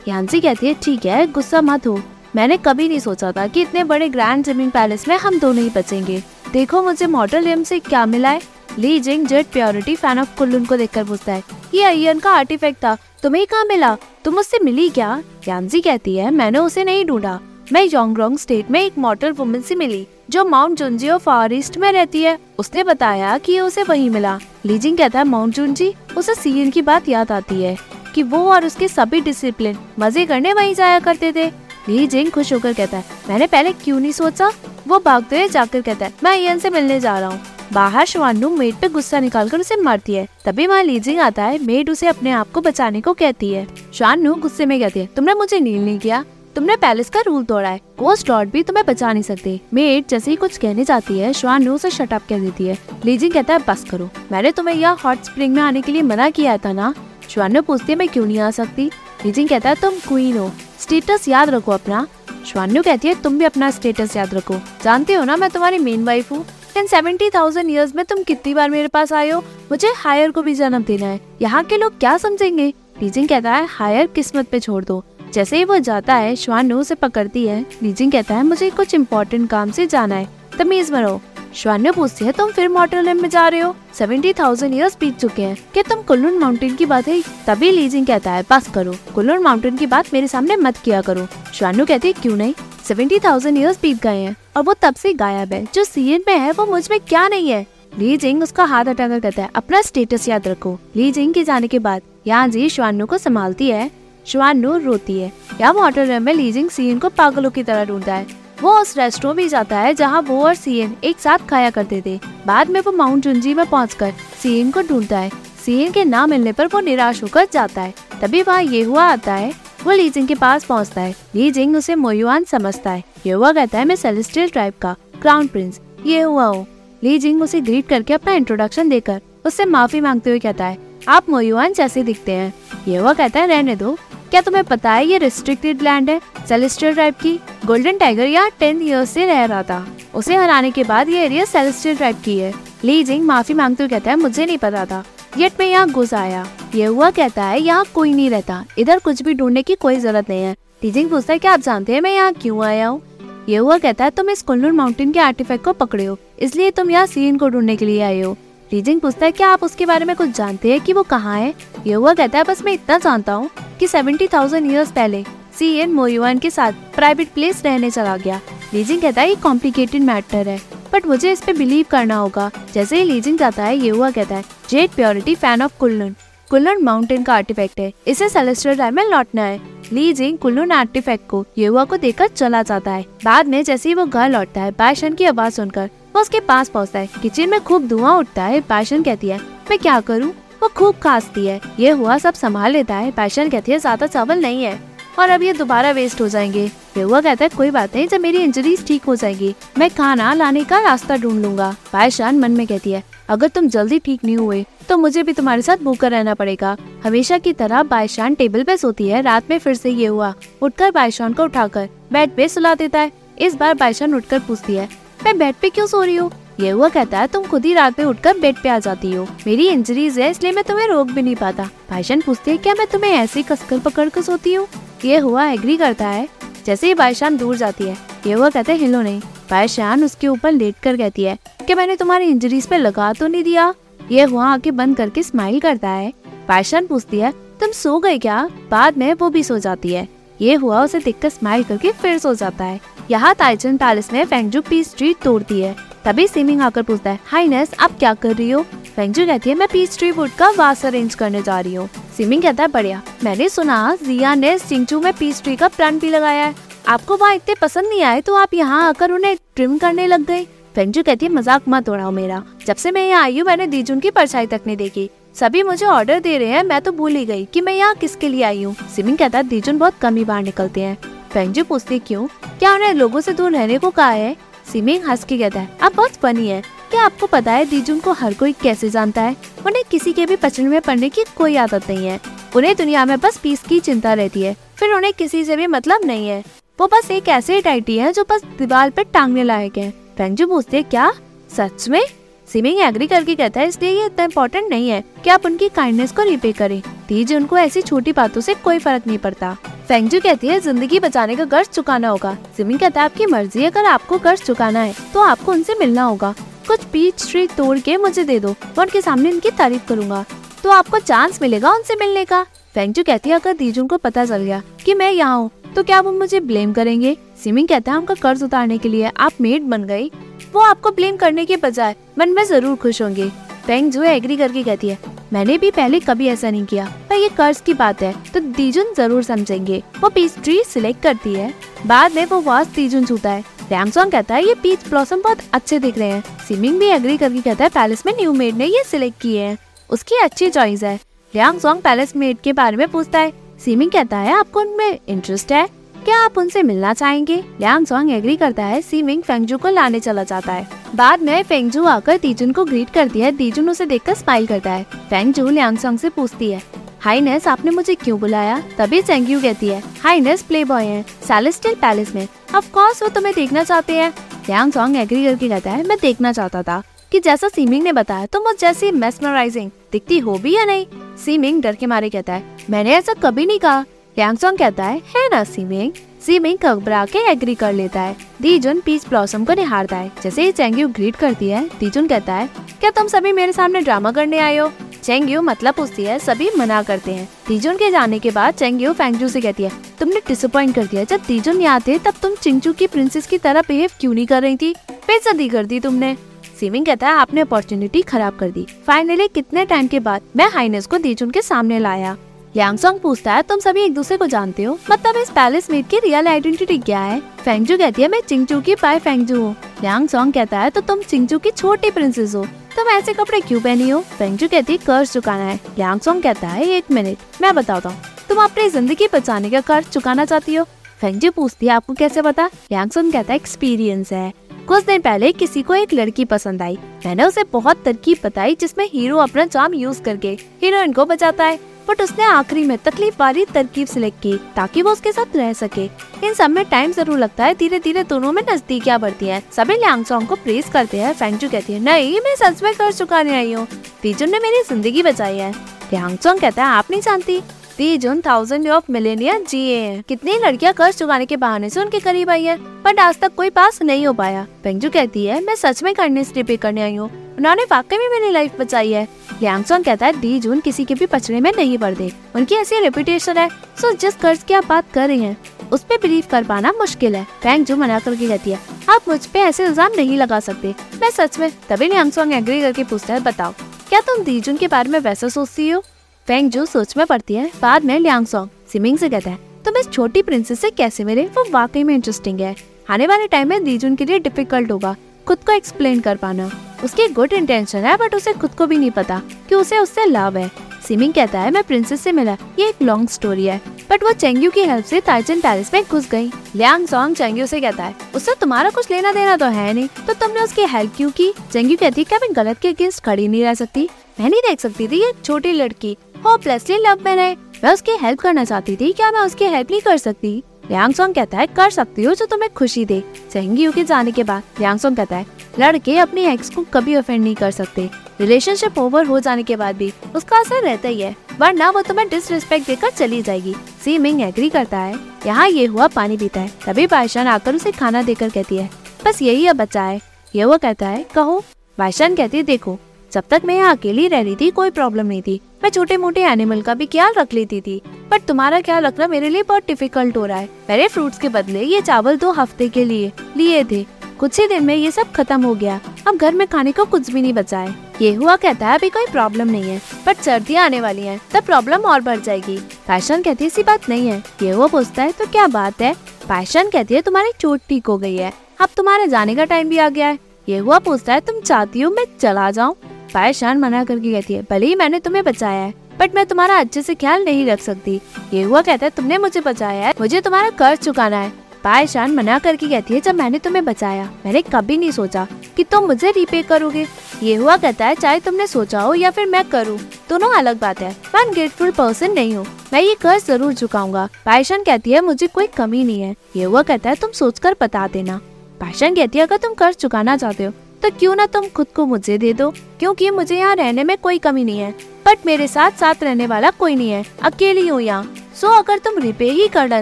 यानजी 0.07 0.41
कहती 0.41 0.67
है, 0.67 0.73
ठीक 0.73 1.05
है, 1.05 1.31
गुस्सा 1.31 1.61
मत 1.61 1.87
हो। 1.87 2.01
मैंने 2.35 2.57
कभी 2.57 2.87
नहीं 2.87 2.99
सोचा 2.99 3.31
था 3.31 3.47
कि 3.47 3.61
इतने 3.61 3.83
बड़े 3.83 4.09
ग्रैंड 4.09 4.45
ज़मीन 4.45 4.69
पैलेस 4.69 5.07
में 5.07 5.17
हम 5.17 5.39
दोनों 5.39 5.63
ही 5.63 5.69
बचेंगे। 5.69 6.23
देखो 6.53 6.81
मुझे 6.81 7.07
मॉडल 7.07 7.47
एम 7.47 7.63
से 7.63 7.79
क्या 7.79 8.05
मिला 8.05 8.29
है। 8.29 8.41
Li 8.79 8.99
Jing 8.99 9.25
jade 9.27 9.47
purity 9.47 9.95
fan 9.95 10.19
of 10.19 10.35
Kunlun 10.37 10.65
को 10.65 10.75
देखकर 10.77 11.03
पूछता 11.03 11.33
है, 11.33 11.43
ये 11.73 11.83
अयन 11.83 12.19
का 12.19 12.31
आर्टिफैक्ट 12.31 12.83
था, 12.83 12.95
तुम्हें 13.23 13.45
कहाँ 13.47 13.65
मिला? 13.65 13.95
तुम 14.25 14.37
उससे 14.39 14.59
मिली 14.63 14.89
क्या? 14.89 15.21
यानजी 15.47 15.81
कहती 15.81 16.15
है, 16.15 16.31
मैंने 16.31 16.59
उसे 16.59 16.83
नहीं 16.83 17.05
ढूंढा। 17.05 17.39
मैं 17.71 17.83
योंगरोंग 17.83 18.37
स्टेट 18.37 18.71
में 18.71 18.79
एक 18.81 18.97
मॉडल 18.97 19.31
वुमन 19.31 19.61
से 19.61 19.75
मिली, 19.75 20.05
जो 20.29 20.45
माउंट 20.45 20.77
जुंजियो 20.77 21.17
फॉर 21.17 21.53
ईस्ट 21.53 21.77
में 21.77 21.91
रहती 21.91 22.21
है। 22.23 22.37
उसने 22.59 22.83
बताया 22.83 23.37
कि 23.37 23.59
उसे 23.59 23.83
वही 23.83 24.09
मिला। 24.09 24.39
लीजिंग 24.65 24.97
कहता 24.97 25.19
है 25.19 25.25
माउंट 25.25 25.55
जुंजी 25.55 25.93
उसे 26.17 26.35
सीएन 26.35 26.69
की 26.69 26.81
बात 26.81 27.09
याद 27.09 27.31
आती 27.31 27.61
है 27.63 27.75
कि 28.15 28.23
वो 28.23 28.39
और 28.51 28.65
उसके 28.65 28.87
सभी 28.87 29.21
डिसिप्लिन 29.21 29.77
मज़े 29.99 30.25
करने 30.25 30.53
वहीं 30.53 30.73
जाया 30.75 30.99
करते 30.99 31.31
थे। 31.33 31.47
लीजिंग 31.89 32.29
खुश 32.31 32.53
होकर 32.53 32.73
कहता 32.73 32.97
है, 32.97 33.05
मैंने 33.29 33.47
पहले 33.47 33.71
क्यों 33.73 33.99
नहीं 33.99 34.11
सोचा? 34.13 34.51
वो 34.87 34.99
भागते 34.99 35.37
हुए 35.37 35.47
जाकर 35.49 35.81
कहता 35.81 36.05
है, 36.05 36.13
मैं 36.23 36.35
इयन 36.37 36.59
से 36.59 36.69
मिलने 36.69 36.99
जा 36.99 37.19
रहा 37.19 37.29
हूँ। 37.29 37.39
बाहर 37.73 38.05
शवानु 38.05 38.49
मेड 38.49 38.75
पे 38.75 38.87
गुस्सा 38.89 39.19
निकालकर 39.19 39.59
उसे 39.59 39.75
मारती 39.75 40.13
है। 40.13 40.27
तभी 40.45 40.67
वहाँ 40.67 40.83
लीजिंग 40.83 41.19
आता 41.19 41.43
है 41.43 41.63
मेड 41.65 41.89
उसे 41.89 42.07
अपने 42.07 42.31
आप 42.31 42.51
को 42.51 42.61
बचाने 42.61 43.01
को 43.01 43.13
कहती 43.13 43.49
है। 43.49 43.67
शानू 43.93 44.33
गुस्से 44.35 44.65
में 44.65 44.79
कहती 44.79 44.99
है, 44.99 45.05
तुमने 45.05 45.33
मुझे 45.33 45.59
नील 45.59 45.85
नहीं 45.85 45.99
किया। 45.99 46.25
तुमने 46.55 46.75
पैलेस 46.75 47.09
का 47.09 47.21
रूल 47.21 47.43
तोड़ा 47.43 47.69
है। 47.69 47.77
गोस्ट 47.99 48.29
लॉर्ड 48.29 48.49
भी 48.49 48.63
तुम्हें 48.63 48.85
बचा 48.85 49.13
नहीं 49.13 49.23
सकते। 49.23 49.59
मेड 49.73 50.05
जैसे 50.09 50.31
ही 50.31 50.37
कुछ 50.37 50.57
कहने 50.57 50.83
जाती 50.83 51.19
है, 51.19 51.33
श्वानु 51.33 51.75
उसे 51.75 51.91
शट 51.91 52.13
अप 52.13 52.21
कह 52.29 52.39
देती 52.39 52.65
है। 52.65 52.77
लीजिंग 53.05 53.33
कहता 53.33 53.53
है, 53.53 53.59
बस 53.67 53.83
करो। 53.83 54.09
मैंने 54.31 54.51
तुम्हें 54.51 54.75
यहाँ 54.75 54.97
हॉट 55.05 55.23
स्प्रिंग 55.23 55.55
में 55.55 55.61
आने 55.61 55.81
के 55.81 55.91
लिए 55.91 56.01
मना 56.01 56.29
किया 56.29 56.57
था 56.57 56.71
ना? 56.71 56.93
श्वानु 57.29 57.61
पूछती 57.61 57.91
है, 57.91 57.97
मैं 57.97 58.07
क्यों 58.07 58.25
नहीं 58.25 58.39
आ 58.39 58.51
सकती? 58.51 58.91
लीजिंग 59.25 59.49
कहता 59.49 59.69
है, 59.69 59.75
तुम 59.75 59.91
क्वीन 60.07 60.37
हो। 60.37 60.51
स्टेटस 60.79 61.27
याद 61.27 61.49
रखो 61.49 61.71
अपना। 61.71 62.07
श्वानु 62.45 62.83
कहती 62.83 63.07
है, 63.07 63.21
तुम 63.21 63.37
भी 63.37 63.45
अपना 63.45 63.71
स्टेटस 63.71 64.15
याद 64.15 64.33
रखो। 64.33 64.55
जानते 64.83 65.13
हो 65.13 65.23
ना, 65.23 65.35
मैं 65.35 65.49
तुम्हारी 65.49 65.77
मेन 65.77 66.05
वाइफ 66.05 66.31
हूँ। 66.31 66.45
इन 66.77 66.87
सेवेंटी 66.87 67.29
थाउज़ेंड 67.29 67.69
ईयर्स 67.69 67.95
में 67.95 68.05
तुम 68.05 68.23
कितनी 68.23 68.53
बार 68.53 68.69
मेरे 68.69 68.87
पास 68.87 69.13
आए 69.13 69.29
हो? 69.29 69.39
मुझे 69.41 69.87
हायर 69.97 70.31
को 70.31 70.41
भी 70.41 70.53
जन्म 70.53 70.83
देना 70.83 71.05
है। 71.05 71.19
यहाँ 71.41 71.63
के 71.63 71.77
लोग 71.77 71.99
क्या 71.99 72.17
समझेंगे? 72.17 72.73
लीजिंग 73.03 73.27
कहता 73.27 73.51
है 73.51 73.67
हायर 73.69 74.07
किस्मत 74.07 74.47
पे 74.47 74.59
छोड़ 74.59 74.85
दो। 74.85 75.03
जैसे 75.33 75.57
ही 75.57 75.63
वो 75.63 75.77
जाता 75.77 76.15
है, 76.15 76.35
श्वानु 76.35 76.79
उसे 76.79 76.95
पकड़ती 76.95 77.47
है। 77.47 77.65
लीजिंग 77.83 78.11
कहता 78.11 78.35
है, 78.35 78.43
मुझे 78.43 78.69
कुछ 78.69 78.93
इम्पोर्टेंट 78.93 79.49
काम 79.49 79.71
से 79.71 79.87
जाना 79.87 80.15
है। 80.15 80.27
तमीज 80.59 80.91
में 80.91 81.01
रहो। 81.01 81.21
श्वानु 81.55 81.93
पूछती 81.93 82.25
है, 82.25 82.31
तुम 82.31 82.51
फिर 82.51 82.69
मॉटरलैंड 82.69 83.21
में 83.21 83.29
जा 83.29 83.47
रहे 83.47 83.59
हो? 83.59 83.75
सेवेंटी 83.93 84.33
थाउज़ेंड 84.33 84.73
ईयर्स 84.73 84.97
बीत 84.99 85.17
चुके 85.17 85.41
हैं। 85.41 85.57
क्या 85.73 85.83
तुम 85.83 86.01
कुल्लून 86.01 86.37
माउंटेन 86.37 86.75
की 86.75 86.85
बात 86.85 87.07
है? 87.07 87.23
तभी 87.47 87.71
लीजिंग 87.71 88.07
कहता 88.07 88.31
है, 88.31 88.43
बस 88.51 88.69
करो। 88.73 88.95
कुल्लून 89.15 89.39
माउंटेन 89.39 89.77
की 89.77 89.85
बात 89.85 90.13
मेरे 90.13 90.27
सामने 90.27 90.55
मत 90.55 90.77
किया 90.77 91.01
करो। 91.01 91.27
श्वानु 91.53 91.85
कहती 91.85 92.07
है, 92.07 92.13
क्यों 92.13 92.35
नहीं? 92.35 92.53
सेवेंटी 92.91 93.19
थाउज़ेंड 93.19 93.57
ईयर्स 93.57 93.81
बीत 93.81 94.01
गए 94.01 94.17
हैं, 94.17 94.35
और 94.57 94.63
वो 94.63 94.73
तब 94.73 94.95
से 94.95 95.13
गायब 95.13 95.53
है। 95.53 95.67
जो 95.73 95.83
सीएन 95.83 96.23
में 96.27 96.37
है, 96.37 96.51
वो 96.51 96.65
मुझमें 96.65 96.99
क्या 96.99 97.27
नहीं 97.27 97.49
है? 97.49 97.67
ली 97.99 98.17
जिंग 98.17 98.43
उसका 98.43 98.63
हाथ 98.63 98.85
हटाकर 98.85 99.19
कहता 99.19 99.41
है, 99.41 99.49
अपना 99.55 99.81
स्टेटस 99.81 100.27
याद 100.27 100.47
रखो। 100.47 100.79
ली 100.95 101.11
जिंग 101.11 101.33
के 101.33 101.43
जाने 101.43 101.67
के 101.67 101.79
बाद, 101.79 102.01
यहाँ 102.27 102.47
जी 102.47 102.69
श्वानु 102.69 103.05
को 103.05 103.17
संभालती 103.17 103.69
है। 103.69 103.91
श्वानु 104.27 104.77
रोती 104.77 105.19
है। 105.19 105.31
या 105.61 105.71
वाटर 105.71 106.07
रूम 106.07 106.23
में 106.23 106.33
लीजिंग 106.33 106.69
सीएन 106.69 106.99
को 106.99 107.09
पागलों 107.09 107.51
की 107.51 107.63
तरह 107.63 107.85
ढूंढता 107.85 108.15
है। 108.15 108.27
वो 108.61 108.79
उस 108.79 108.97
रेस्टोरेंट 108.97 109.37
में 109.37 109.47
जाता 109.47 109.79
है, 109.79 109.93
जहाँ 109.93 110.21
वो 110.21 110.43
और 110.45 110.55
सीएन 110.55 110.95
एक 111.03 111.19
साथ 111.19 111.37
खाया 111.37 111.69
करते 111.69 112.03
थे। 112.05 112.19
बाद 112.47 112.69
में 112.69 112.81
वो 112.81 112.91
माउंट 112.91 113.23
जुंजी 113.23 113.53
में 113.53 113.65
पहुंचकर 113.65 114.13
सीएन 114.43 114.71
को 114.71 114.81
ढूंढता 114.81 115.19
है। 115.19 115.31
सीएन 115.65 115.91
के 115.91 116.05
ना 116.05 116.27
मिलने 116.27 116.51
पर 116.51 116.67
वो 116.67 116.79
निराश 116.79 117.23
होकर 117.23 117.47
जाता 117.51 117.81
है। 117.81 117.93
तभी 118.21 118.41
वहाँ 118.41 118.63
ये 118.63 118.83
हुआ 118.83 119.03
आता 119.03 119.33
है 119.33 119.60
वो 119.83 119.91
लीजिंग 119.91 120.27
के 120.27 120.35
पास 120.35 120.63
पहुँचता 120.63 121.01
है। 121.01 121.15
लीजिंग 121.35 121.75
उसे 121.75 121.95
मोयुआन 121.95 122.43
समझता 122.43 122.91
है। 122.91 123.03
ये 123.25 123.31
हुआ 123.31 123.51
कहता 123.53 123.77
है, 123.79 123.85
मैं 123.85 123.95
सेलेस्टियल 123.95 124.49
ट्राइब 124.49 124.73
का 124.81 124.95
क्राउन 125.21 125.47
प्रिंस 125.47 125.79
ये 126.05 126.21
हुआ 126.21 126.45
हूँ 126.45 126.65
लीजिंग 127.03 127.41
उसे 127.41 127.61
ग्रीट 127.61 127.87
करके 127.87 128.13
अपना 128.13 128.33
इंट्रोडक्शन 128.33 128.89
देकर 128.89 129.21
उससे 129.45 129.65
माफ़ी 129.65 130.01
मांगते 130.01 130.29
हुए 130.29 130.39
कहता 130.39 130.65
है, 130.65 130.77
आप 131.07 131.29
मोयुआन 131.29 131.73
जैसे 131.73 132.03
दिखते 132.03 132.31
हैं। 132.31 132.53
ये 132.87 132.97
हुआ 132.97 133.13
कहता 133.13 133.39
है, 133.39 133.47
रहने 133.47 133.75
दो। 133.75 133.97
क्या 134.31 134.41
तुम्हें 134.41 134.63
पता 134.63 134.91
है 134.91 135.05
ये 135.05 135.17
रिस्ट्रिक्टेड 135.17 135.81
लैंड 135.81 136.09
है? 136.09 136.19
सेलेस्टियल 136.49 136.93
ट्राइब 136.93 137.15
की 137.15 137.39
गोल्डन 137.65 137.97
टाइगर 137.97 138.25
यहाँ 138.25 138.49
टेन 138.59 138.81
ईयर्स 138.81 139.09
से 139.09 139.25
रह 139.25 139.43
रहा 139.45 139.63
था। 139.63 139.85
उसे 140.15 140.35
हराने 140.35 140.71
के 140.71 140.83
बाद 140.83 141.09
ये 141.09 141.23
एरिया 141.25 141.45
सेलेस्टियल 141.45 141.97
ट्राइब 141.97 142.21
की 142.25 142.37
है। 142.37 142.53
लीजिंग 142.83 143.25
माफ़ी 143.25 143.53
मांगते 143.53 143.83
हुए 143.83 143.89
कहता 143.89 144.11
है, 144.11 144.17
मुझे 144.17 144.45
नहीं 144.45 144.57
पता 144.57 144.85
था। 144.85 145.03
येट 145.37 145.59
में 145.59 145.65
यहाँ 145.65 145.89
घुस 145.89 146.13
आया। 146.13 146.45
ये 146.75 146.85
हुआ 146.85 147.09
कहता 147.11 147.43
है, 147.43 147.59
यहाँ 147.61 147.85
कोई 147.93 148.13
नहीं 148.13 148.29
रहता। 148.29 148.63
इधर 148.77 148.99
कुछ 148.99 149.21
भी 149.21 149.33
ढूँढने 149.33 149.63
की 149.63 149.75
कोई 149.75 149.95
ज़रूरत 149.97 150.29
नहीं 150.29 150.43
है। 150.43 150.55
टीजिंग 150.81 151.09
पूछता 151.09 151.33
है, 151.33 151.39
क्या 151.39 151.51
आप 151.51 151.59
जानते 151.59 151.93
हैं 151.93 152.01
मैं 152.01 152.13
यहाँ 152.13 152.33
क्यों 152.33 152.63
आया 152.65 152.87
हूँ? 152.87 153.01
ये 153.49 153.57
हुआ 153.57 153.77
कहता 153.77 154.03
है, 154.03 154.09
तुम 154.09 154.29
इस 154.29 154.41
कुल्लूर 154.41 154.71
माउंटेन 154.71 155.11
के 155.11 155.19
आर्टिफैक्ट 155.19 155.63
को 155.65 155.73
पकड़े 155.73 156.05
हो, 156.05 156.17
इसलिए 156.39 156.71
तुम 156.71 156.91
यहाँ 156.91 157.05
सीन 157.05 157.37
को 157.37 157.49
ढूँढने 157.49 157.75
के 157.75 157.85
लिए 157.85 158.01
आए 158.01 158.21
हो। 158.21 158.35
टीजिंग 158.71 158.99
पूछता 159.01 159.25
है, 159.25 159.31
क्या 159.31 159.47
आप 159.49 159.63
उसके 159.63 159.85
बारे 159.85 160.05
में 160.05 160.15
कुछ 160.15 160.29
जानते 160.29 160.71
हैं 160.71 160.79
कि 160.81 160.93
वो 160.93 161.03
कहाँ 161.03 161.39
है? 161.39 161.53
ये 161.87 161.93
हुआ 161.93 162.13
कहता 162.13 162.37
है, 162.37 162.43
बस 162.43 162.63
मैं 162.65 162.73
इतना 162.73 162.97
जानता 162.97 163.33
हूँ 163.33 163.49
कि 163.79 163.87
सेवेंटी 163.87 164.27
थाउज़ेंड 164.27 164.71
ईयर्स 164.71 164.91
पहले 164.91 165.23
सी 165.59 165.73
एन 165.75 165.93
मोयुआन 165.93 166.39
के 166.39 166.49
साथ 166.49 166.73
प्राइवेट 166.95 167.33
प्लेस 167.33 167.61
रहने 167.65 167.89
चला 167.91 168.15
गया। 168.17 168.39
लीजिंग 168.73 169.01
कहता 169.01 169.21
है, 169.21 169.29
ये 169.29 169.35
कॉम्प्लिकेटेड 169.35 170.01
मैटर 170.01 170.47
है 170.47 170.59
बट 170.93 171.05
मुझे 171.07 171.31
इस 171.31 171.41
पे 171.41 171.53
बिलीव 171.53 171.85
करना 171.89 172.15
होगा। 172.15 172.49
जैसे 172.73 172.97
ही 172.97 173.03
लीजिंग 173.03 173.37
जाता 173.37 173.63
है, 173.63 173.77
ये 173.77 173.89
हुआ 173.89 174.09
कहता 174.11 174.35
है 174.35 174.43
jade 174.69 174.91
purity 174.91 175.35
fan 175.35 175.61
of 175.61 175.77
Kunlun 175.79 176.15
Kunlun 176.51 176.83
mountain 176.83 177.23
का 177.23 177.33
आर्टिफैक्ट 177.33 177.79
है। 177.79 177.91
इसे 178.07 178.27
सेलेस्ट्रियल 178.29 178.77
टाइम 178.77 178.95
में 178.95 179.03
लौटना 179.05 179.43
है। 179.43 179.59
लीजिंग 179.93 180.37
कुल्लून 180.37 180.71
आर्टिफैक्ट 180.71 181.27
को, 181.29 181.45
ये 181.57 181.65
हुआ 181.65 181.83
को 181.83 181.97
देखकर 181.97 182.27
चला 182.27 182.61
जाता 182.63 182.91
है। 182.91 183.05
बाद 183.25 183.47
में 183.47 183.63
जैसे 183.63 183.89
ही 183.89 183.95
वो 183.95 184.05
घर 184.05 184.29
लौटता 184.29 184.61
है 184.61 184.71
बायशन 184.71 185.13
की 185.13 185.25
आवाज़ 185.25 185.53
सुनकर, 185.53 185.89
वो 186.15 186.21
उसके 186.21 186.39
पास 186.39 186.69
पहुँचता 186.69 186.99
है। 186.99 187.09
किचन 187.21 187.49
में 187.49 187.59
खूब 187.59 187.87
धुआँ 187.87 188.17
उठता 188.17 188.43
है 188.43 188.59
बायशन 188.69 189.03
कहती 189.03 189.27
है, 189.27 189.37
मैं 189.69 189.79
क्या 189.79 189.99
करूँ? 190.01 190.31
वो 190.61 190.67
खूब 190.67 190.95
खांसती 190.95 191.45
है। 191.45 191.59
ये 191.79 191.91
हुआ 191.91 192.17
सब 192.17 192.33
संभाल 192.33 192.71
लेता 192.71 192.95
है। 192.95 193.11
पैशन 193.11 193.49
कहती 193.49 193.71
है, 193.71 193.79
ज़्यादा 193.79 194.07
चावल 194.07 194.41
नहीं 194.41 194.63
है 194.63 194.79
और 195.19 195.29
अब 195.29 195.43
ये 195.43 195.53
दोबारा 195.53 195.91
वेस्ट 195.91 196.21
हो 196.21 196.27
जाएँगे। 196.27 196.69
हुआ 196.95 197.19
कहता 197.21 197.45
है 197.45 197.49
कोई 197.49 197.71
बात 197.71 197.95
नहीं, 197.95 198.07
जब 198.07 198.21
मेरी 198.21 198.37
इंजरीज 198.39 198.85
ठीक 198.87 199.03
हो 199.03 199.15
जाएगी, 199.15 199.53
मैं 199.77 199.89
खाना 199.89 200.33
लाने 200.33 200.63
का 200.63 200.79
रास्ता 200.79 201.17
ढूंढ 201.17 201.41
लूँगा। 201.41 201.75
पायशान 201.91 202.39
मन 202.39 202.51
में 202.51 202.65
कहती 202.67 202.91
है, 202.91 203.03
अगर 203.29 203.47
तुम 203.47 203.67
जल्दी 203.67 203.99
ठीक 203.99 204.23
नहीं 204.25 204.37
हुए 204.37 204.65
तो 204.89 204.97
मुझे 204.97 205.23
भी 205.23 205.33
तुम्हारे 205.33 205.61
साथ 205.61 205.77
भूखा 205.77 206.07
रहना 206.07 206.33
पड़ेगा। 206.33 206.75
हमेशा 207.03 207.37
की 207.37 207.53
तरह 207.53 207.83
बायशान 207.85 208.35
टेबल 208.35 208.63
पे 208.63 208.75
सोती 208.77 209.07
है, 209.07 209.21
रात 209.21 209.49
में 209.49 209.57
फिर 209.59 209.75
से 209.75 209.89
ये 209.91 210.05
हुआ। 210.07 210.33
उठकर 210.61 210.91
बायशान 210.91 211.33
को 211.33 211.43
उठाकर 211.43 211.87
बेड 212.13 212.35
पे 212.35 212.47
सुला 212.49 212.73
देता 212.75 212.99
है। 212.99 213.11
इस 213.39 213.55
बार 213.55 213.73
बायशान 213.75 214.15
उठकर 214.15 214.39
पूछती 214.39 214.75
है, 214.75 214.89
मैं 215.23 215.37
बेड 215.37 215.55
पे 215.55 215.69
क्यों 215.69 215.85
सो 215.87 216.01
रही 216.01 216.15
हूँ? 216.15 216.31
ये 216.59 216.69
हुआ 216.69 216.89
कहता 216.89 217.19
है, 217.19 217.27
तुम 217.27 217.43
खुद 217.43 217.65
ही 217.65 217.73
रात 217.73 217.99
में 217.99 218.05
उठकर 218.05 218.39
बेड 218.39 218.55
पे 218.63 218.69
आ 218.69 218.77
जाती 218.79 219.11
हो। 219.13 219.27
मेरी 219.47 219.67
इंजरीज 219.69 220.19
है, 220.19 220.29
इसलिए 220.31 220.51
मैं 220.51 220.63
तुम्हें 220.63 220.87
रोक 220.87 221.07
भी 221.07 221.21
नहीं 221.21 221.35
पाता। 221.35 221.69
भाईशान 221.89 222.21
पूछती 222.21 222.51
है, 222.51 222.57
क्या 222.57 222.73
मैं 222.73 222.87
तुम्हें 222.87 223.11
ऐसे 223.11 223.43
कसकर 223.43 223.79
पकड़ 223.79 224.09
कर 224.09 224.21
सोती 224.21 224.53
हूँ? 224.53 224.67
ये 225.05 225.17
हुआ 225.19 225.45
एग्री 225.45 225.77
करता 225.77 226.07
है। 226.07 226.27
जैसे 226.65 226.87
ही 226.87 226.93
बाईशान 226.93 227.37
दूर 227.37 227.55
जाती 227.57 227.83
है, 227.83 227.97
ये 228.27 228.35
वो 228.35 228.49
कहते 228.49 228.73
हिलो 228.75 229.01
नहीं। 229.01 229.21
बायशान 229.51 230.03
उसके 230.03 230.27
ऊपर 230.27 230.51
लेट 230.51 230.75
कर 230.83 230.97
कहती 230.97 231.23
है 231.23 231.37
क्या 231.61 231.75
मैंने 231.75 231.95
तुम्हारी 231.95 232.25
इंजरीज 232.25 232.67
पे 232.67 232.77
लगा 232.77 233.11
तो 233.13 233.27
नहीं 233.27 233.43
दिया। 233.43 233.73
ये 234.11 234.25
वहाँ 234.25 234.53
आके 234.53 234.71
बंद 234.71 234.97
करके 234.97 235.23
स्माइल 235.23 235.59
करता 235.59 235.89
है। 235.89 236.11
परेशान 236.47 236.87
पूछती 236.87 237.19
है, 237.19 237.31
तुम 237.59 237.71
सो 237.71 237.99
गए 237.99 238.17
क्या? 238.17 238.47
बाद 238.71 238.97
में 238.97 239.13
वो 239.13 239.29
भी 239.29 239.43
सो 239.43 239.57
जाती 239.59 239.93
है। 239.93 240.07
ये 240.41 240.55
हुआ 240.55 240.83
उसे 240.83 240.99
देखकर 240.99 241.29
स्माइल 241.29 241.63
करके 241.63 241.91
फिर 241.91 242.17
सो 242.17 242.33
जाता 242.33 242.65
है। 242.65 242.79
यहाँ 243.11 243.33
ताइचन 243.35 243.77
पैलेस 243.77 244.11
में 244.13 244.23
फेंगजू 244.25 244.61
पीस 244.61 244.95
ट्री 244.97 245.13
तोड़ती 245.23 245.61
है। 245.61 245.75
तभी 246.05 246.27
सिमिंग 246.27 246.61
आकर 246.61 246.81
पूछता 246.81 247.09
है 247.09 247.19
हाईनेस 247.25 247.73
आप 247.79 247.97
क्या 247.99 248.13
कर 248.13 248.35
रही 248.35 248.49
हो? 248.49 248.61
फेंगजू 248.95 249.25
कहती 249.25 249.49
है, 249.49 249.55
मैं 249.55 249.67
पीस 249.71 249.97
ट्री 249.97 250.11
वुड 250.11 250.29
का 250.29 250.49
वास 250.49 250.85
अरेंज 250.85 251.15
करने 251.15 251.41
जा 251.41 251.59
रही 251.59 251.73
हूँ। 251.75 251.87
सिमिंग 252.17 252.41
कहता 252.41 252.63
है, 252.63 252.69
बढ़िया। 252.69 253.01
मैंने 253.23 253.49
सुना 253.49 253.95
जिया 254.03 254.33
ने 254.35 254.57
सिंचू 254.59 254.99
में 254.99 255.11
पीस 255.13 255.43
ट्री 255.43 255.55
का 255.55 255.67
प्लांट 255.67 256.01
भी 256.01 256.09
लगाया 256.09 256.45
है। 256.45 256.55
आपको 256.87 257.17
वहाँ 257.17 257.35
इतने 257.35 257.55
पसंद 257.61 257.87
नहीं 257.87 258.01
आए 258.03 258.21
तो 258.21 258.35
आप 258.35 258.53
यहाँ 258.53 258.87
आकर 258.87 259.11
उन्हें 259.11 259.35
ट्रिम 259.55 259.77
करने 259.77 260.07
लग 260.07 260.25
गए। 260.25 260.43
फेंगजू 260.75 261.03
कहती 261.03 261.25
है, 261.25 261.31
मज़ाक 261.31 261.63
मत 261.69 261.89
उड़ाओ 261.89 262.11
मेरा। 262.11 262.43
जब 262.65 262.75
से 262.75 262.91
मैं 262.91 263.07
यहाँ 263.07 263.23
आई 263.23 263.39
हूँ, 263.39 263.47
मैंने 263.47 263.67
दीजुन 263.67 263.99
की 263.99 264.11
परछाई 264.11 264.47
तक 264.47 264.61
नहीं 264.67 264.77
देखी। 264.77 265.09
सभी 265.35 265.61
मुझे 265.63 265.85
ऑर्डर 265.85 266.19
दे 266.19 266.37
रहे 266.37 266.47
हैं, 266.47 266.63
मैं 266.63 266.81
तो 266.81 266.91
भूल 266.91 267.15
ही 267.15 267.25
गई 267.25 267.45
कि 267.45 267.61
मैं 267.61 267.73
यहाँ 267.73 267.95
किसके 267.95 268.29
लिए 268.29 268.43
आई 268.43 268.63
हूँ। 268.63 268.73
सिमिंग 268.95 269.17
कहता 269.17 269.37
है 269.37 269.43
दीजुन, 269.43 269.77
बहुत 269.77 269.97
कम 270.01 270.15
ही 270.15 270.25
बाहर 270.25 270.43
निकलते 270.43 270.81
हैं। 270.81 270.97
फेंगजू 271.33 271.63
पूछती, 271.63 271.99
क्यों? 271.99 272.27
क्या 272.59 272.73
उन्हें 272.73 272.93
लोगों 272.93 273.21
से 273.21 273.33
दूर 273.33 273.51
रहने 273.51 273.77
को 273.77 273.89
कहा 273.89 274.09
है? 274.09 274.35
सिमिंग 274.71 275.03
हंस 275.03 275.23
के 275.23 275.37
कहता 275.37 275.59
है 275.59 275.77
अब 275.81 275.93
बहुत 275.95 276.11
फनी 276.13 276.47
है। 276.47 276.61
क्या 276.91 277.03
आपको 277.03 277.27
पता 277.27 277.51
है 277.51 277.65
दीजुन 277.65 277.99
को 277.99 278.11
हर 278.13 278.33
कोई 278.33 278.53
कैसे 278.53 278.89
जानता 278.89 279.21
है? 279.21 279.35
उन्हें 279.65 279.83
किसी 279.91 280.13
के 280.13 280.25
भी 280.25 280.35
पचड़े 280.35 280.67
में 280.67 280.79
पड़ने 280.81 281.09
की 281.09 281.23
कोई 281.37 281.55
आदत 281.55 281.89
नहीं 281.89 282.07
है। 282.07 282.19
उन्हें 282.55 282.75
दुनिया 282.75 283.05
में 283.05 283.19
बस 283.19 283.37
पीस 283.37 283.63
की 283.63 283.79
चिंता 283.79 284.13
रहती 284.13 284.41
है, 284.41 284.55
फिर 284.77 284.93
उन्हें 284.93 285.13
किसी 285.13 285.43
से 285.45 285.55
भी 285.55 285.67
मतलब 285.67 286.05
नहीं 286.05 286.27
है। 286.27 286.43
वो 286.79 286.87
बस 286.87 287.11
एक 287.11 287.27
ऐसे 287.29 287.61
टाइटी 287.61 287.97
है 287.97 288.13
जो 288.13 288.25
बस 288.29 288.43
दीवार 288.57 288.89
पर 288.89 289.03
टांगने 289.03 289.43
लायक 289.43 289.77
है। 289.77 289.89
फेंगजू 290.17 290.47
पूछते 290.47 290.81
क्या? 290.83 291.11
सच 291.49 291.87
में? 291.89 292.01
सिमिंग 292.47 292.79
एग्री 292.81 293.07
करके 293.07 293.35
कहता 293.35 293.59
है, 293.59 293.67
इसलिए 293.67 293.91
ये 293.91 294.05
इतना 294.05 294.23
इम्पोर्टेंट 294.23 294.69
नहीं 294.69 294.89
है 294.89 295.03
कि 295.23 295.29
आप 295.29 295.45
उनकी 295.45 295.69
काइंडनेस 295.69 296.11
को 296.11 296.21
रिपे 296.21 296.51
करें। 296.53 296.81
तीज 297.07 297.33
उनको 297.33 297.57
ऐसी 297.57 297.81
छोटी 297.81 298.11
बातों 298.13 298.41
से 298.41 298.53
कोई 298.55 298.79
फ़र्क 298.79 299.07
नहीं 299.07 299.17
पड़ता। 299.17 299.53
फेंगजू 299.87 300.19
कहती 300.19 300.47
है, 300.47 300.59
ज़िंदगी 300.59 300.99
बचाने 300.99 301.35
का 301.35 301.45
कर्ज 301.45 301.67
चुकाना 301.69 302.09
होगा। 302.09 302.37
सिमिंग 302.57 302.79
कहता 302.79 303.01
है, 303.01 303.05
आपकी 303.05 303.25
मर्ज़ी 303.25 303.65
अगर 303.65 303.85
आपको 303.85 304.17
कर्ज 304.19 304.41
चुकाना 304.41 304.79
है 304.79 304.93
तो 305.13 305.21
आपको 305.21 305.51
उनसे 305.51 305.75
मिलना 305.79 306.03
होगा। 306.03 306.33
कुछ 306.67 306.83
पीच 306.83 307.29
ट्री 307.29 307.45
तोड़ 307.47 307.77
के 307.79 307.97
मुझे 307.97 308.23
दे 308.23 308.39
दो, 308.39 308.49
मैं 308.49 308.83
उनके 308.83 309.01
सामने 309.01 309.31
उनकी 309.31 309.51
तारीफ़ 309.51 309.87
करूँगा। 309.87 310.23
तो 310.63 310.69
आपको 310.71 310.99
चांस 310.99 311.41
मिलेगा 311.41 311.71
उनसे 311.71 311.95
मिलने 311.95 312.25
का? 312.25 312.43
फेंगजू 312.75 313.03
कहती 313.03 313.29
है, 313.29 313.35
अगर 313.35 313.53
दीजुन 313.55 313.87
को 313.87 313.97
पता 313.99 314.25
चल 314.25 314.37
गया 314.37 314.61
कि 314.85 314.93
मैं 314.93 315.11
यहाँ 315.11 315.37
हूँ 315.37 315.49
तो 315.75 315.83
क्या 315.83 315.99
वो 316.01 316.11
मुझे 316.11 316.39
ब्लेम 316.41 316.73
करेंगे? 316.73 317.15
सिमिंग 317.43 317.67
कहता 317.67 317.91
है 317.91 317.97
उनका 317.97 318.13
कर्ज 318.13 318.43
उतारने 318.43 318.77
के 318.77 318.89
लिए 318.89 319.11
आप 319.17 319.41
मेड 319.41 319.63
बन 319.63 319.83
गई। 319.83 320.11
वो 320.53 320.61
आपको 320.61 320.91
ब्लेम 320.91 321.15
करने 321.17 321.45
के 321.45 321.57
बजाय, 321.57 321.95
मन 322.19 322.29
में 322.29 322.43
ज़रूर 322.45 322.75
खुश 322.75 323.01
होंगे। 323.01 323.29
फेंग 323.65 323.91
जो 323.91 324.03
एग्री 324.03 324.37
करके 324.37 324.63
कहती 324.63 324.89
है, 324.89 324.97
मैंने 325.33 325.57
भी 325.57 325.69
पहले 325.71 325.99
कभी 325.99 326.27
ऐसा 326.27 326.49
नहीं 326.51 326.65
किया, 326.65 326.85
पर 327.09 327.15
ये 327.15 327.29
कर्ज 327.29 327.61
की 327.61 327.73
बात 327.73 328.01
है 328.01 328.13
तो 328.33 328.39
दीजुन 328.39 328.93
ज़रूर 328.97 329.23
समझेंगे। 329.23 329.81
वो 330.01 330.09
पीस 330.09 330.37
ट्री 330.37 330.61
सिलेक्ट 330.63 331.01
करती 331.03 331.33
है। 331.33 331.53
बाद 331.87 332.15
में 332.15 332.25
वो 332.25 332.39
वास 332.41 332.67
दीजुन 332.67 333.05
छूता 333.05 333.29
है। 333.29 333.43
रैमसोंग 333.71 334.11
कहता 334.11 334.35
है, 334.35 334.45
ये 334.47 334.53
पीच 334.53 334.87
ब्लॉसम 334.89 335.21
बहुत 335.21 335.39
अच्छे 335.53 335.79
दिख 335.79 335.97
रहे 335.97 336.09
हैं। 336.09 336.45
सिमिंग 336.47 336.79
भी 336.79 336.87
एग्री 336.87 337.17
करके 337.17 337.41
कहता 337.41 337.63
है 337.63 337.69
पैलेस 337.69 338.05
में 338.05 338.13
न्यू 338.13 338.33
मेड 338.33 338.57
ने 338.57 338.65
ये 338.65 338.83
सिलेक्ट 338.85 339.21
किए 339.21 339.41
हैं। 339.41 339.57
उसकी 339.89 340.19
अच्छी 340.23 340.49
चॉइस 340.49 340.83
है। 340.83 340.95
लियांग 341.33 341.59
सॉन्ग 341.59 341.81
पैलेस 341.81 342.15
मेड 342.15 342.39
के 342.39 342.53
बारे 342.53 342.77
में 342.77 342.87
पूछता 342.87 343.19
है 343.19 343.31
सिमिंग 343.65 343.91
कहता 343.91 344.17
है, 344.17 344.33
आपको 344.33 344.59
उनमें 344.59 344.99
इंटरेस्ट 345.07 345.51
है? 345.51 345.65
क्या 346.05 346.17
आप 346.17 346.37
उनसे 346.37 346.63
मिलना 346.63 346.93
चाहेंगे? 346.93 347.35
लियांग 347.35 347.85
सॉन्ग 347.85 348.11
एग्री 348.11 348.35
करता 348.35 348.63
है 348.63 348.81
सीमिंग 348.81 349.21
फेंगजू 349.23 349.57
को 349.57 349.69
लाने 349.69 349.99
चला 349.99 350.23
जाता 350.23 350.53
है। 350.53 350.67
बाद 350.95 351.21
में 351.21 351.43
फेंगजू 351.43 351.83
आकर 351.85 352.17
तीजुन 352.17 352.51
को 352.51 352.65
ग्रीट 352.65 352.89
करती 352.89 353.19
है। 353.19 353.35
तीजुन 353.37 353.69
उसे 353.69 353.85
देखकर 353.85 354.13
स्माइल 354.13 354.47
करता 354.47 354.71
है। 354.71 354.83
फेंगजू 355.09 355.49
लियांग 355.49 355.77
सॉन्ग 355.77 355.99
से 355.99 356.09
पूछती 356.09 356.51
है 356.51 356.61
हाईनेस 357.01 357.47
आपने 357.47 357.71
मुझे 357.71 357.95
क्यों 357.95 358.19
बुलाया? 358.19 358.61
तभी 358.77 359.01
चेंग्यू 359.01 359.41
कहती 359.41 359.67
है 359.67 359.83
हाईनेस 360.03 360.41
प्ले 360.41 360.63
बॉय 360.65 360.85
है 360.85 361.05
सेलेस्टियल 361.27 361.75
पैलेस 361.75 362.15
में। 362.15 362.27
ऑफ़ 362.55 362.71
कोर्स 362.71 363.03
वो 363.03 363.09
तुम्हें 363.09 363.33
देखना 363.35 363.63
चाहते 363.63 363.97
हैं। 363.97 364.09
लियांग 364.09 364.71
सॉन्ग 364.71 364.97
एग्री 364.97 365.25
करके 365.25 365.49
कहता 365.49 365.71
है, 365.71 365.87
मैं 365.87 365.97
देखना 366.01 366.31
चाहता 366.31 366.63
था। 366.63 366.81
कि 367.11 367.19
जैसा 367.19 367.47
सीमिंग 367.47 367.83
ने 367.83 367.91
बताया 367.93 368.25
तो 368.25 368.39
उस 368.41 368.59
जैसी 368.59 368.91
मेस्मराइजिंग 368.91 369.69
दिखती 369.91 370.19
हो 370.19 370.37
भी 370.37 370.55
या 370.55 370.65
नहीं? 370.65 370.85
सीमिंग 371.25 371.61
डर 371.61 371.75
के 371.75 371.85
मारे 371.85 372.09
कहता 372.09 372.33
है, 372.33 372.43
मैंने 372.69 372.93
ऐसा 372.93 373.13
कभी 373.13 373.45
नहीं 373.45 373.59
कहा। 373.59 373.83
यांगसोंग 374.17 374.57
कहता 374.57 374.83
है 374.83 374.97
है 375.07 375.27
ना, 375.29 375.43
सीमिंग? 375.43 375.91
सीमिंग 376.25 376.57
घबरा 376.59 377.05
के 377.05 377.19
एग्री 377.31 377.55
कर 377.55 377.73
लेता 377.73 378.01
है। 378.01 378.15
दीजुन 378.41 378.79
पीस 378.79 379.07
ब्लॉसम 379.09 379.45
को 379.45 379.53
निहारता 379.53 379.97
है। 379.97 380.11
जैसे 380.23 380.43
ही 380.43 380.51
चेंग्यू 380.51 380.87
ग्रीट 380.89 381.15
करती 381.15 381.49
है 381.49 381.63
दीजुन 381.79 382.07
कहता 382.07 382.33
है, 382.33 382.49
क्या 382.79 382.91
तुम 382.91 383.07
सभी 383.07 383.31
मेरे 383.33 383.53
सामने 383.53 383.81
ड्रामा 383.81 384.11
करने 384.11 384.39
आए 384.39 384.57
हो? 384.57 384.71
चेंग्यू 385.03 385.41
मतलब 385.41 385.73
पूछती 385.73 386.03
है, 386.03 386.17
सभी 386.19 386.49
मना 386.57 386.81
करते 386.83 387.11
हैं। 387.11 387.27
तीजुन 387.47 387.77
के 387.77 387.89
जाने 387.91 388.19
के 388.19 388.31
बाद 388.31 388.53
चेंग्यू 388.53 388.93
फेंगजू 388.93 389.27
से 389.27 389.41
कहती 389.41 389.63
है, 389.63 389.71
तुमने 389.99 390.21
डिसअपॉइंट 390.27 390.75
कर 390.75 390.85
दिया। 390.85 391.03
जब 391.03 391.25
तीजुन 391.27 391.61
यहाँ 391.61 391.81
थे 391.81 391.97
तब 391.99 392.13
तुम 392.21 392.35
चिंचू 392.35 392.73
की 392.73 392.87
प्रिंसेस 392.87 393.27
की 393.27 393.37
तरह 393.37 393.61
बिहेव 393.61 393.89
क्यों 393.99 394.13
नहीं 394.13 394.25
कर 394.25 394.41
रही 394.41 394.57
थी? 394.57 394.73
बेइज्जती 395.07 395.49
कर 395.49 395.65
दी 395.65 395.79
तुमने। 395.79 396.15
सीमिंग 396.61 396.85
कहता 396.85 397.07
है, 397.07 397.13
आपने 397.13 397.41
अपॉर्चुनिटी 397.41 398.01
खराब 398.01 398.35
कर 398.37 398.49
दी। 398.49 398.65
फाइनली 398.87 399.27
कितने 399.27 399.65
टाइम 399.65 399.87
के 399.87 399.99
बाद 399.99 400.21
मैं 400.35 400.49
हाइनेस 400.49 400.85
को 400.85 400.97
दीजुन 400.97 401.29
के 401.31 401.41
सामने 401.41 401.79
लाया। 401.79 402.15
यांगसोंग 402.55 402.99
पूछता 402.99 403.33
है, 403.33 403.41
तुम 403.41 403.59
सभी 403.59 403.81
एक 403.81 403.93
दूसरे 403.93 404.17
को 404.17 404.25
जानते 404.27 404.63
हो? 404.63 404.77
मतलब 404.91 405.17
इस 405.17 405.29
पैलेस 405.29 405.69
मेट 405.71 405.87
की 405.87 405.99
रियल 405.99 406.27
आइडेंटिटी 406.27 406.77
क्या 406.79 406.99
है? 406.99 407.19
फेंगजू 407.39 407.77
कहती 407.77 408.01
है, 408.01 408.07
मैं 408.07 408.19
चिंगचू 408.21 408.59
की 408.61 408.75
पाए 408.75 408.99
फेंगजू 408.99 409.39
हूँ। 409.41 409.55
यांगसोंग 409.83 410.33
कहता 410.33 410.59
है 410.59 410.69
तो 410.69 410.81
तुम 410.81 411.01
चिंगचू 411.01 411.39
की 411.39 411.51
छोटी 411.51 411.91
प्रिंसेस 411.91 412.35
हो। 412.35 412.45
तुम 412.75 412.89
ऐसे 412.89 413.13
कपड़े 413.13 413.39
क्यों 413.39 413.61
पहनी 413.61 413.89
हो? 413.89 414.01
फेंगजू 414.17 414.47
कहती 414.47 414.73
है 414.73 414.79
कर्ज 414.85 415.13
चुकाना 415.13 415.43
है। 415.43 415.59
यांगसोंग 415.79 416.21
कहता 416.23 416.47
है, 416.47 416.67
एक 416.67 416.91
मिनट 416.91 417.41
मैं 417.41 417.53
बताता 417.55 417.89
हूँ। 417.89 418.01
तुम 418.29 418.43
अपनी 418.43 418.69
ज़िंदगी 418.69 419.07
बचाने 419.13 419.49
का 419.49 419.61
कर्ज 419.61 419.87
चुकाना 419.87 420.25
चाहती 420.25 420.55
हो? 420.55 420.65
फेंगजू 421.01 421.31
पूछती 421.31 421.65
है, 421.65 421.71
आपको 421.73 421.93
कैसे 421.93 422.21
पता? 422.21 422.49
यांगसोंग 422.71 423.11
कहता 423.13 423.33
है 423.33 423.39
एक्सपीरियंस 423.39 424.11
है। 424.13 424.31
कुछ 424.67 424.85
दिन 424.85 425.01
पहले 425.01 425.31
किसी 425.31 425.61
को 425.61 425.73
एक 425.75 425.93
लड़की 425.93 426.25
पसंद 426.25 426.61
आई। 426.61 426.77
मैंने 427.05 427.23
उसे 427.23 427.43
बहुत 427.53 427.83
तरकीब 427.85 428.17
बताई 428.23 428.55
जिसमें 428.55 428.85
हीरो 428.85 429.17
अपना 429.19 429.45
चाम 429.45 429.73
यूज़ 429.73 430.01
करके 430.01 430.37
हीरोइन 430.61 430.93
को 430.93 431.05
बचाता 431.05 431.43
है 431.43 431.59
बट 431.87 432.01
उसने 432.01 432.23
आखिरी 432.23 432.63
में 432.65 432.77
तकलीफ़ 432.77 433.15
वाली 433.19 433.45
तरकीब 433.45 433.87
सिलेक्ट 433.87 434.21
की 434.23 434.35
ताकि 434.55 434.81
वो 434.81 434.91
उसके 434.91 435.11
साथ 435.11 435.35
रह 435.35 435.51
सके। 435.53 435.85
इन 436.23 436.33
सब 436.33 436.49
में 436.49 436.63
टाइम 436.65 436.91
ज़रूर 436.91 437.17
लगता 437.19 437.45
है 437.45 437.55
धीरे 437.55 437.79
धीरे 437.79 438.03
दोनों 438.03 438.31
में 438.31 438.41
नजदीकियाँ 438.51 438.99
बढ़ती 438.99 439.25
हैं। 439.25 439.41
सभी 439.51 439.73
लियांग 439.73 440.05
सॉन्ग 440.05 440.27
को 440.27 440.35
प्रेस 440.35 440.69
करते 440.73 440.99
हैं 440.99 441.13
फेंगजू 441.13 441.49
कहती 441.49 441.73
है, 441.73 441.79
नहीं, 441.79 442.19
मैं 442.19 442.35
सच 442.37 442.63
में 442.63 442.73
कर 442.75 442.91
चुकाने 442.91 443.35
आई 443.35 443.53
हूँ। 443.53 443.67
तीजुन 444.01 444.29
ने 444.31 444.39
मेरी 444.39 444.63
ज़िंदगी 444.63 445.03
बचाई 445.03 445.37
है। 445.37 445.51
लियांग 445.51 446.17
सॉन्ग 446.17 446.41
कहता 446.41 446.63
है, 446.63 446.69
आप 446.69 446.91
नहीं 446.91 447.01
जानती? 447.01 447.41
तीजुन 447.77 448.21
थाउज़ेंड 448.21 448.67
ऑफ़ 448.69 448.91
मिलेनियर 448.91 449.43
जिए 449.49 449.77
हैं। 449.77 450.01
कितनी 450.03 450.37
लड़कियाँ 450.39 450.73
कर्ज 450.73 450.95
चुकाने 450.95 451.25
के 451.25 451.37
बहाने 451.37 451.69
से 451.69 451.79
उनके 451.79 451.99
करीब 451.99 452.29
आई 452.29 452.43
है 452.43 452.57
बट 452.83 452.99
आज 452.99 453.19
तक 453.19 453.35
कोई 453.35 453.49
पास 453.49 453.81
नहीं 453.81 454.05
हो 454.07 454.13
पाया। 454.13 454.45
पेंगजू 454.63 454.89
कहती 454.89 455.25
है, 455.25 455.41
मैं 455.41 455.55
सच 455.55 455.83
में 455.83 455.93
करने 455.95 456.23
से 456.23 456.43
पे 456.43 456.57
करने 456.57 456.81
आई 456.81 456.95
हूँ। 456.95 457.09
उन्होंने 457.37 457.63
वाकई 457.63 457.97
में 457.97 458.07
मेरी 458.09 458.31
लाइफ 458.31 458.59
बचाई 458.59 458.91
है। 458.91 459.07
लियांगसोंग 459.31 459.83
कहता 459.83 460.05
है 460.05 460.19
डी 460.21 460.39
जून 460.39 460.59
किसी 460.59 460.85
के 460.85 460.95
भी 460.95 461.05
पचड़े 461.05 461.39
में 461.41 461.51
नहीं 461.51 461.77
पड़ते। 461.77 462.11
उनकी 462.35 462.55
ऐसी 462.55 462.79
रेपुटेशन 462.79 463.37
है। 463.37 463.47
सो 463.81 463.91
जिस 463.91 464.15
कर्ज 464.15 464.43
की 464.43 464.53
आप 464.53 464.65
बात 464.65 464.91
कर 464.93 465.07
रही 465.07 465.23
हैं, 465.23 465.37
उस 465.71 465.83
पे 465.83 465.97
बिलीव 465.97 466.23
कर 466.31 466.43
पाना 466.43 466.71
मुश्किल 466.71 467.15
है। 467.15 467.23
फैंग 467.43 467.65
जो 467.65 467.75
मना 467.77 467.99
करके 467.99 468.27
कहती 468.27 468.51
है, 468.51 468.59
आप 468.89 469.07
मुझ 469.07 469.25
पे 469.25 469.39
ऐसे 469.39 469.65
इल्ज़ाम 469.65 469.91
नहीं 469.97 470.17
लगा 470.17 470.39
सकते। 470.39 470.73
मैं 471.01 471.09
सच 471.09 471.39
में 471.39 471.51
तभी 471.69 471.87
लियांगसोंग 471.87 472.33
एग्री 472.33 472.61
करके 472.61 472.83
पूछता 472.83 473.13
है, 473.13 473.19
बताओ, 473.21 473.53
क्या 473.89 473.99
तुम 473.99 474.23
दीजुन 474.23 474.57
के 474.57 474.67
बारे 474.67 474.89
में 474.89 474.99
वैसा 474.99 475.29
सोचती 475.29 475.69
हो? 475.69 475.83
फेंग 476.31 476.49
जो 476.51 476.65
सोच 476.65 476.95
में 476.97 477.05
पड़ती 477.05 477.33
है। 477.33 477.49
बाद 477.61 477.85
में 477.85 477.97
लियांग 477.99 478.25
सॉन्ग 478.25 478.49
सिमिंग 478.71 478.97
से 478.97 479.07
कहता 479.09 479.29
है, 479.29 479.37
तुम 479.65 479.77
इस 479.77 479.89
छोटी 479.89 480.21
प्रिंसेस 480.21 480.59
से 480.59 480.69
कैसे 480.69 481.03
मिले? 481.03 481.25
वो 481.27 481.43
वाकई 481.51 481.83
में 481.83 481.93
इंटरेस्टिंग 481.95 482.39
है। 482.39 482.55
आने 482.89 483.07
वाले 483.07 483.27
टाइम 483.27 483.47
में 483.47 483.63
दीजुन 483.63 483.95
के 483.95 484.05
लिए 484.05 484.19
डिफ़िकल्ट 484.19 484.71
होगा। 484.71 484.95
खुद 485.27 485.37
को 485.37 485.51
एक्सप्लेन 485.51 485.99
कर 485.99 486.17
पाना। 486.17 486.49
उसकी 486.83 487.07
गुड 487.07 487.33
इंटेंशन 487.33 487.79
है 487.79 487.95
बट 487.97 488.15
उसे 488.15 488.33
खुद 488.33 488.51
को 488.51 488.67
भी 488.67 488.77
नहीं 488.77 488.91
पता 488.91 489.21
कि 489.49 489.55
उसे 489.55 489.79
उससे 489.79 490.05
लाभ 490.05 490.37
है। 490.37 490.49
सिमिंग 490.87 491.13
कहता 491.13 491.39
है, 491.39 491.51
मैं 491.51 491.63
प्रिंसेस 491.63 492.01
से 492.01 492.11
मिला। 492.11 492.37
ये 492.59 492.67
एक 492.69 492.81
लॉन्ग 492.81 493.09
स्टोरी 493.09 493.45
है। 493.45 493.61
बट 493.89 494.03
वो 494.03 494.11
चेंग्यू 494.11 494.51
की 494.51 494.61
हेल्प 494.61 494.85
से 494.85 495.01
ताइचन 495.01 495.41
पैलेस 495.41 495.73
में 495.73 495.83
घुस 495.83 496.09
गई। 496.09 496.31
लियांग 496.55 496.87
सॉन्ग 496.87 497.15
चेंग्यू 497.15 497.45
से 497.45 497.59
कहता 497.61 497.83
है 497.83 497.95
उससे 498.15 498.35
तुम्हारा 498.41 498.69
कुछ 498.69 498.91
लेना 498.91 499.11
देना 499.11 499.35
तो 499.37 499.45
है 499.47 499.73
नहीं। 499.73 499.87
तो 500.07 500.13
तुमने 500.13 500.41
उसकी 500.41 500.65
हेल्प 500.67 500.93
क्यों 500.97 501.11
की? 501.11 501.31
चेंग्यू 501.51 501.77
कहती 501.77 502.01
है 502.01 502.05
क्या 502.05 502.19
मैं 502.19 502.35
गलत 502.35 502.59
के 502.59 502.67
अगेंस्ट 502.67 503.03
खड़ी 503.03 503.27
नहीं 503.27 503.43
रह 503.43 503.53
सकती। 503.53 503.89
मैं 504.19 504.29
नहीं 504.29 504.41
देख 504.41 504.59
सकती 504.59 504.87
थी 504.87 505.01
ये 505.01 505.11
छोटी 505.23 505.51
लड़की। 505.51 505.97
होपलेसली 506.25 506.77
लव 506.77 506.99
में 507.05 507.15
रहे। 507.15 507.35
मैं 507.63 507.73
उसकी 507.73 507.91
हेल्प 508.01 508.19
करना 508.19 508.43
चाहती 508.45 508.75
थी, 508.75 508.91
क्या 508.91 509.11
मैं 509.11 509.21
उसकी 509.21 509.45
हेल्प 509.45 509.71
नहीं 509.71 509.81
कर 509.81 509.97
सकती? 509.97 510.43
लियांग 510.69 510.93
सॉन्ग 510.93 511.15
कहता 511.15 511.37
है, 511.37 511.45
कर 511.47 511.69
सकती 511.69 512.03
हो 512.03 512.13
जो 512.15 512.25
तुम्हें 512.25 512.53
खुशी 512.53 512.83
दे। 512.85 513.03
चेंगी 513.31 513.71
के 513.71 513.83
जाने 513.83 514.11
के 514.11 514.23
बाद 514.23 514.43
लियांग 514.59 514.79
सॉन्ग 514.79 514.97
कहता 514.97 515.15
है, 515.15 515.25
लड़के 515.59 515.97
अपनी 515.97 516.23
एक्स 516.23 516.49
को 516.49 516.63
कभी 516.73 516.95
ऑफेंड 516.95 517.23
नहीं 517.23 517.35
कर 517.35 517.51
सकते। 517.51 517.89
रिलेशनशिप 518.19 518.77
ओवर 518.79 519.05
हो 519.05 519.19
जाने 519.19 519.43
के 519.43 519.55
बाद 519.55 519.75
भी 519.75 519.91
उसका 520.15 520.39
असर 520.39 520.63
रहता 520.63 520.89
ही 520.89 521.01
है, 521.01 521.15
वरना 521.39 521.69
वो 521.69 521.81
तुम्हें 521.81 522.07
डिसरिस्पेक्ट 522.09 522.67
देकर 522.67 522.89
चली 522.89 523.21
जाएगी। 523.21 523.55
सी 523.83 523.97
मिंग 523.97 524.21
एग्री 524.21 524.49
करता 524.49 524.79
है। 524.79 524.95
यहाँ 525.25 525.47
ये 525.49 525.65
हुआ, 525.65 525.87
पानी 525.87 526.17
पीता 526.17 526.39
है। 526.39 526.51
तभी 526.65 526.87
पायशान 526.87 527.27
आकर 527.27 527.55
उसे 527.55 527.71
खाना 527.71 528.01
देकर 528.03 528.29
कहती 528.29 528.57
है, 528.57 528.69
बस 529.05 529.21
यही 529.21 529.47
अब 529.47 529.55
बच्चा 529.55 529.83
है। 529.83 529.99
ये 530.33 530.45
वो 530.45 530.57
कहता 530.57 530.87
है, 530.87 531.05
कहो। 531.15 531.43
बाईशान 531.77 532.15
कहती 532.15 532.37
है, 532.37 532.43
देखो 532.43 532.77
जब 533.13 533.23
तक 533.29 533.41
मैं 533.45 533.55
यहाँ 533.55 533.75
अकेली 533.75 534.07
रह 534.07 534.21
रही 534.21 534.35
थी, 534.35 534.49
कोई 534.49 534.69
प्रॉब्लम 534.69 535.05
नहीं 535.05 535.21
थी। 535.21 535.39
मैं 535.63 535.69
छोटे 535.69 535.97
मोटे 535.97 536.21
एनिमल 536.23 536.61
का 536.61 536.73
भी 536.73 536.85
ख्याल 536.85 537.13
रख 537.17 537.33
लेती 537.33 537.59
थी। 537.61 537.81
पर 538.11 538.19
तुम्हारा 538.19 538.59
ख्याल 538.61 538.85
रखना 538.85 539.07
मेरे 539.07 539.29
लिए 539.29 539.43
बहुत 539.43 539.67
डिफ़िकल्ट 539.67 540.17
हो 540.17 540.25
रहा 540.25 540.37
है। 540.37 540.49
मेरे 540.69 540.87
फ्रूट्स 540.87 541.17
के 541.17 541.29
बदले 541.29 541.63
ये 541.63 541.81
चावल 541.81 542.17
दो 542.17 542.31
हफ़्ते 542.31 542.67
के 542.69 542.85
लिए 542.85 543.11
लिए 543.37 543.63
थे। 543.63 543.83
कुछ 544.19 544.39
ही 544.39 544.47
दिन 544.47 544.63
में 544.63 544.75
ये 544.75 544.91
सब 544.91 545.11
खत्म 545.11 545.41
हो 545.43 545.53
गया। 545.55 545.79
अब 546.07 546.17
घर 546.17 546.33
में 546.33 546.47
खाने 546.47 546.71
को 546.71 546.85
कुछ 546.85 547.09
भी 547.11 547.21
नहीं 547.21 547.33
बचा 547.33 547.59
है। 547.59 547.75
ये 548.01 548.13
हुआ 548.13 548.35
कहता 548.35 548.67
है, 548.67 548.77
अभी 548.77 548.89
कोई 548.89 549.05
प्रॉब्लम 549.11 549.47
नहीं 549.47 549.69
है 549.69 549.81
बट 550.05 550.17
सर्दियाँ 550.17 550.65
आने 550.65 550.81
वाली 550.81 551.01
हैं, 551.01 551.19
तब 551.33 551.43
प्रॉब्लम 551.43 551.85
और 551.85 552.01
बढ़ 552.01 552.19
जाएगी। 552.19 552.57
फ़ैशन 552.57 553.21
कहती 553.21 553.43
है, 553.43 553.47
ऐसी 553.47 553.63
बात 553.63 553.89
नहीं 553.89 554.07
है। 554.07 554.23
ये 554.43 554.51
हुआ 554.51 554.67
पूछता 554.67 555.03
है 555.03 555.11
तो 555.11 555.25
क्या 555.25 555.47
बात 555.49 555.81
है? 555.81 555.93
फ़ैशन 556.27 556.69
कहती 556.69 556.95
है, 556.95 557.01
तुम्हारी 557.01 557.31
चोट 557.39 557.61
ठीक 557.69 557.87
हो 557.87 557.97
गई 557.97 558.15
है। 558.15 558.33
अब 558.61 558.69
तुम्हारे 558.77 559.07
जाने 559.07 559.35
का 559.35 559.45
टाइम 559.45 559.69
भी 559.69 559.77
आ 559.77 559.89
गया 559.89 560.07
है। 560.07 560.19
ये 560.47 560.57
हुआ 560.57 560.79
पूछता 560.79 561.13
है, 561.13 561.19
तुम 561.19 561.39
चाहती 561.39 561.81
हो 561.81 561.91
मैं 561.91 562.05
चला 562.19 562.49
जाऊँ? 562.51 562.75
फ़ैशन 563.13 563.57
मना 563.57 563.83
करके 563.83 564.11
कहती 564.11 564.33
है, 564.33 564.41
भले 564.49 564.65
ही 564.65 564.75
मैंने 564.75 564.99
तुम्हें 564.99 565.23
बचाया 565.23 565.61
है 565.61 565.73
बट 565.99 566.15
मैं 566.15 566.25
तुम्हारा 566.25 566.57
अच्छे 566.59 566.81
से 566.81 566.95
ख्याल 566.95 567.23
नहीं 567.23 567.45
रख 567.45 567.59
सकती। 567.59 567.99
ये 568.33 568.41
हुआ 568.43 568.61
कहता 568.61 568.85
है, 568.85 568.89
तुमने 568.89 569.17
मुझे 569.17 569.41
बचाया 569.41 569.87
है, 569.87 569.93
मुझे 569.99 570.21
तुम्हारा 570.21 570.49
कर्ज 570.51 570.79
चुकाना 570.79 571.17
है। 571.17 571.31
पायशान 571.63 572.11
मना 572.11 572.37
करके 572.39 572.67
कहती 572.69 572.93
है, 572.93 572.99
जब 573.01 573.15
मैंने 573.15 573.39
तुम्हें 573.39 573.63
बचाया, 573.65 574.05
मैंने 574.25 574.41
कभी 574.43 574.77
नहीं 574.77 574.91
सोचा 574.91 575.27
कि 575.57 575.63
तुम 575.63 575.85
मुझे 575.87 576.11
रीपे 576.11 576.41
करोगे। 576.43 576.85
ये 577.23 577.35
हुआ 577.35 577.57
कहता 577.57 577.85
है, 577.85 577.95
चाहे 577.95 578.19
तुमने 578.19 578.47
सोचा 578.47 578.81
हो 578.81 578.93
या 578.93 579.11
फिर 579.11 579.27
मैं 579.27 579.43
करूँ, 579.49 579.77
दोनों 580.09 580.29
अलग 580.35 580.59
बात 580.59 580.79
है। 580.79 580.95
मैं 581.15 581.25
अनग्रेटफुल 581.25 581.71
पर्सन 581.71 582.13
नहीं 582.13 582.35
हूँ, 582.35 582.45
मैं 582.73 582.81
ये 582.81 582.95
कर्ज 583.01 583.25
ज़रूर 583.25 583.53
चुकाऊँगा। 583.53 584.07
पायशान 584.25 584.63
कहती 584.63 584.91
है, 584.91 585.01
मुझे 585.01 585.27
कोई 585.27 585.47
कमी 585.47 585.83
नहीं 585.83 586.01
है। 586.01 586.15
ये 586.35 586.43
हुआ 586.43 586.61
कहता 586.63 586.89
है, 586.89 586.95
तुम 586.95 587.11
सोच 587.11 587.39
कर 587.39 587.55
बता 587.61 587.87
देना। 587.87 588.19
पायशान 588.61 588.95
कहती 588.95 589.17
है, 589.17 589.25
अगर 589.25 589.37
तुम 589.37 589.53
कर्ज 589.53 589.75
चुकाना 589.75 590.17
चाहते 590.17 590.43
हो 590.43 590.53
तो 590.83 590.89
क्यों 590.91 591.15
ना 591.15 591.25
तुम 591.25 591.47
खुद 591.47 591.67
को 591.75 591.85
मुझे 591.85 592.17
दे 592.17 592.31
दो? 592.33 592.49
क्योंकि 592.79 593.09
मुझे 593.11 593.37
यहाँ 593.37 593.55
रहने 593.55 593.83
में 593.83 593.97
कोई 593.97 594.17
कमी 594.19 594.43
नहीं 594.43 594.59
है। 594.59 594.71
बट 595.05 595.25
मेरे 595.25 595.47
साथ 595.47 595.71
साथ 595.71 596.03
रहने 596.03 596.27
वाला 596.27 596.49
कोई 596.51 596.75
नहीं 596.75 596.89
है। 596.89 597.03
अकेली 597.23 597.67
हूँ 597.67 597.81
यहाँ। 597.81 598.15
सो 598.35 598.47
अगर 598.49 598.77
तुम 598.79 598.97
रिपे 598.99 599.29
ही 599.31 599.47
करना 599.49 599.81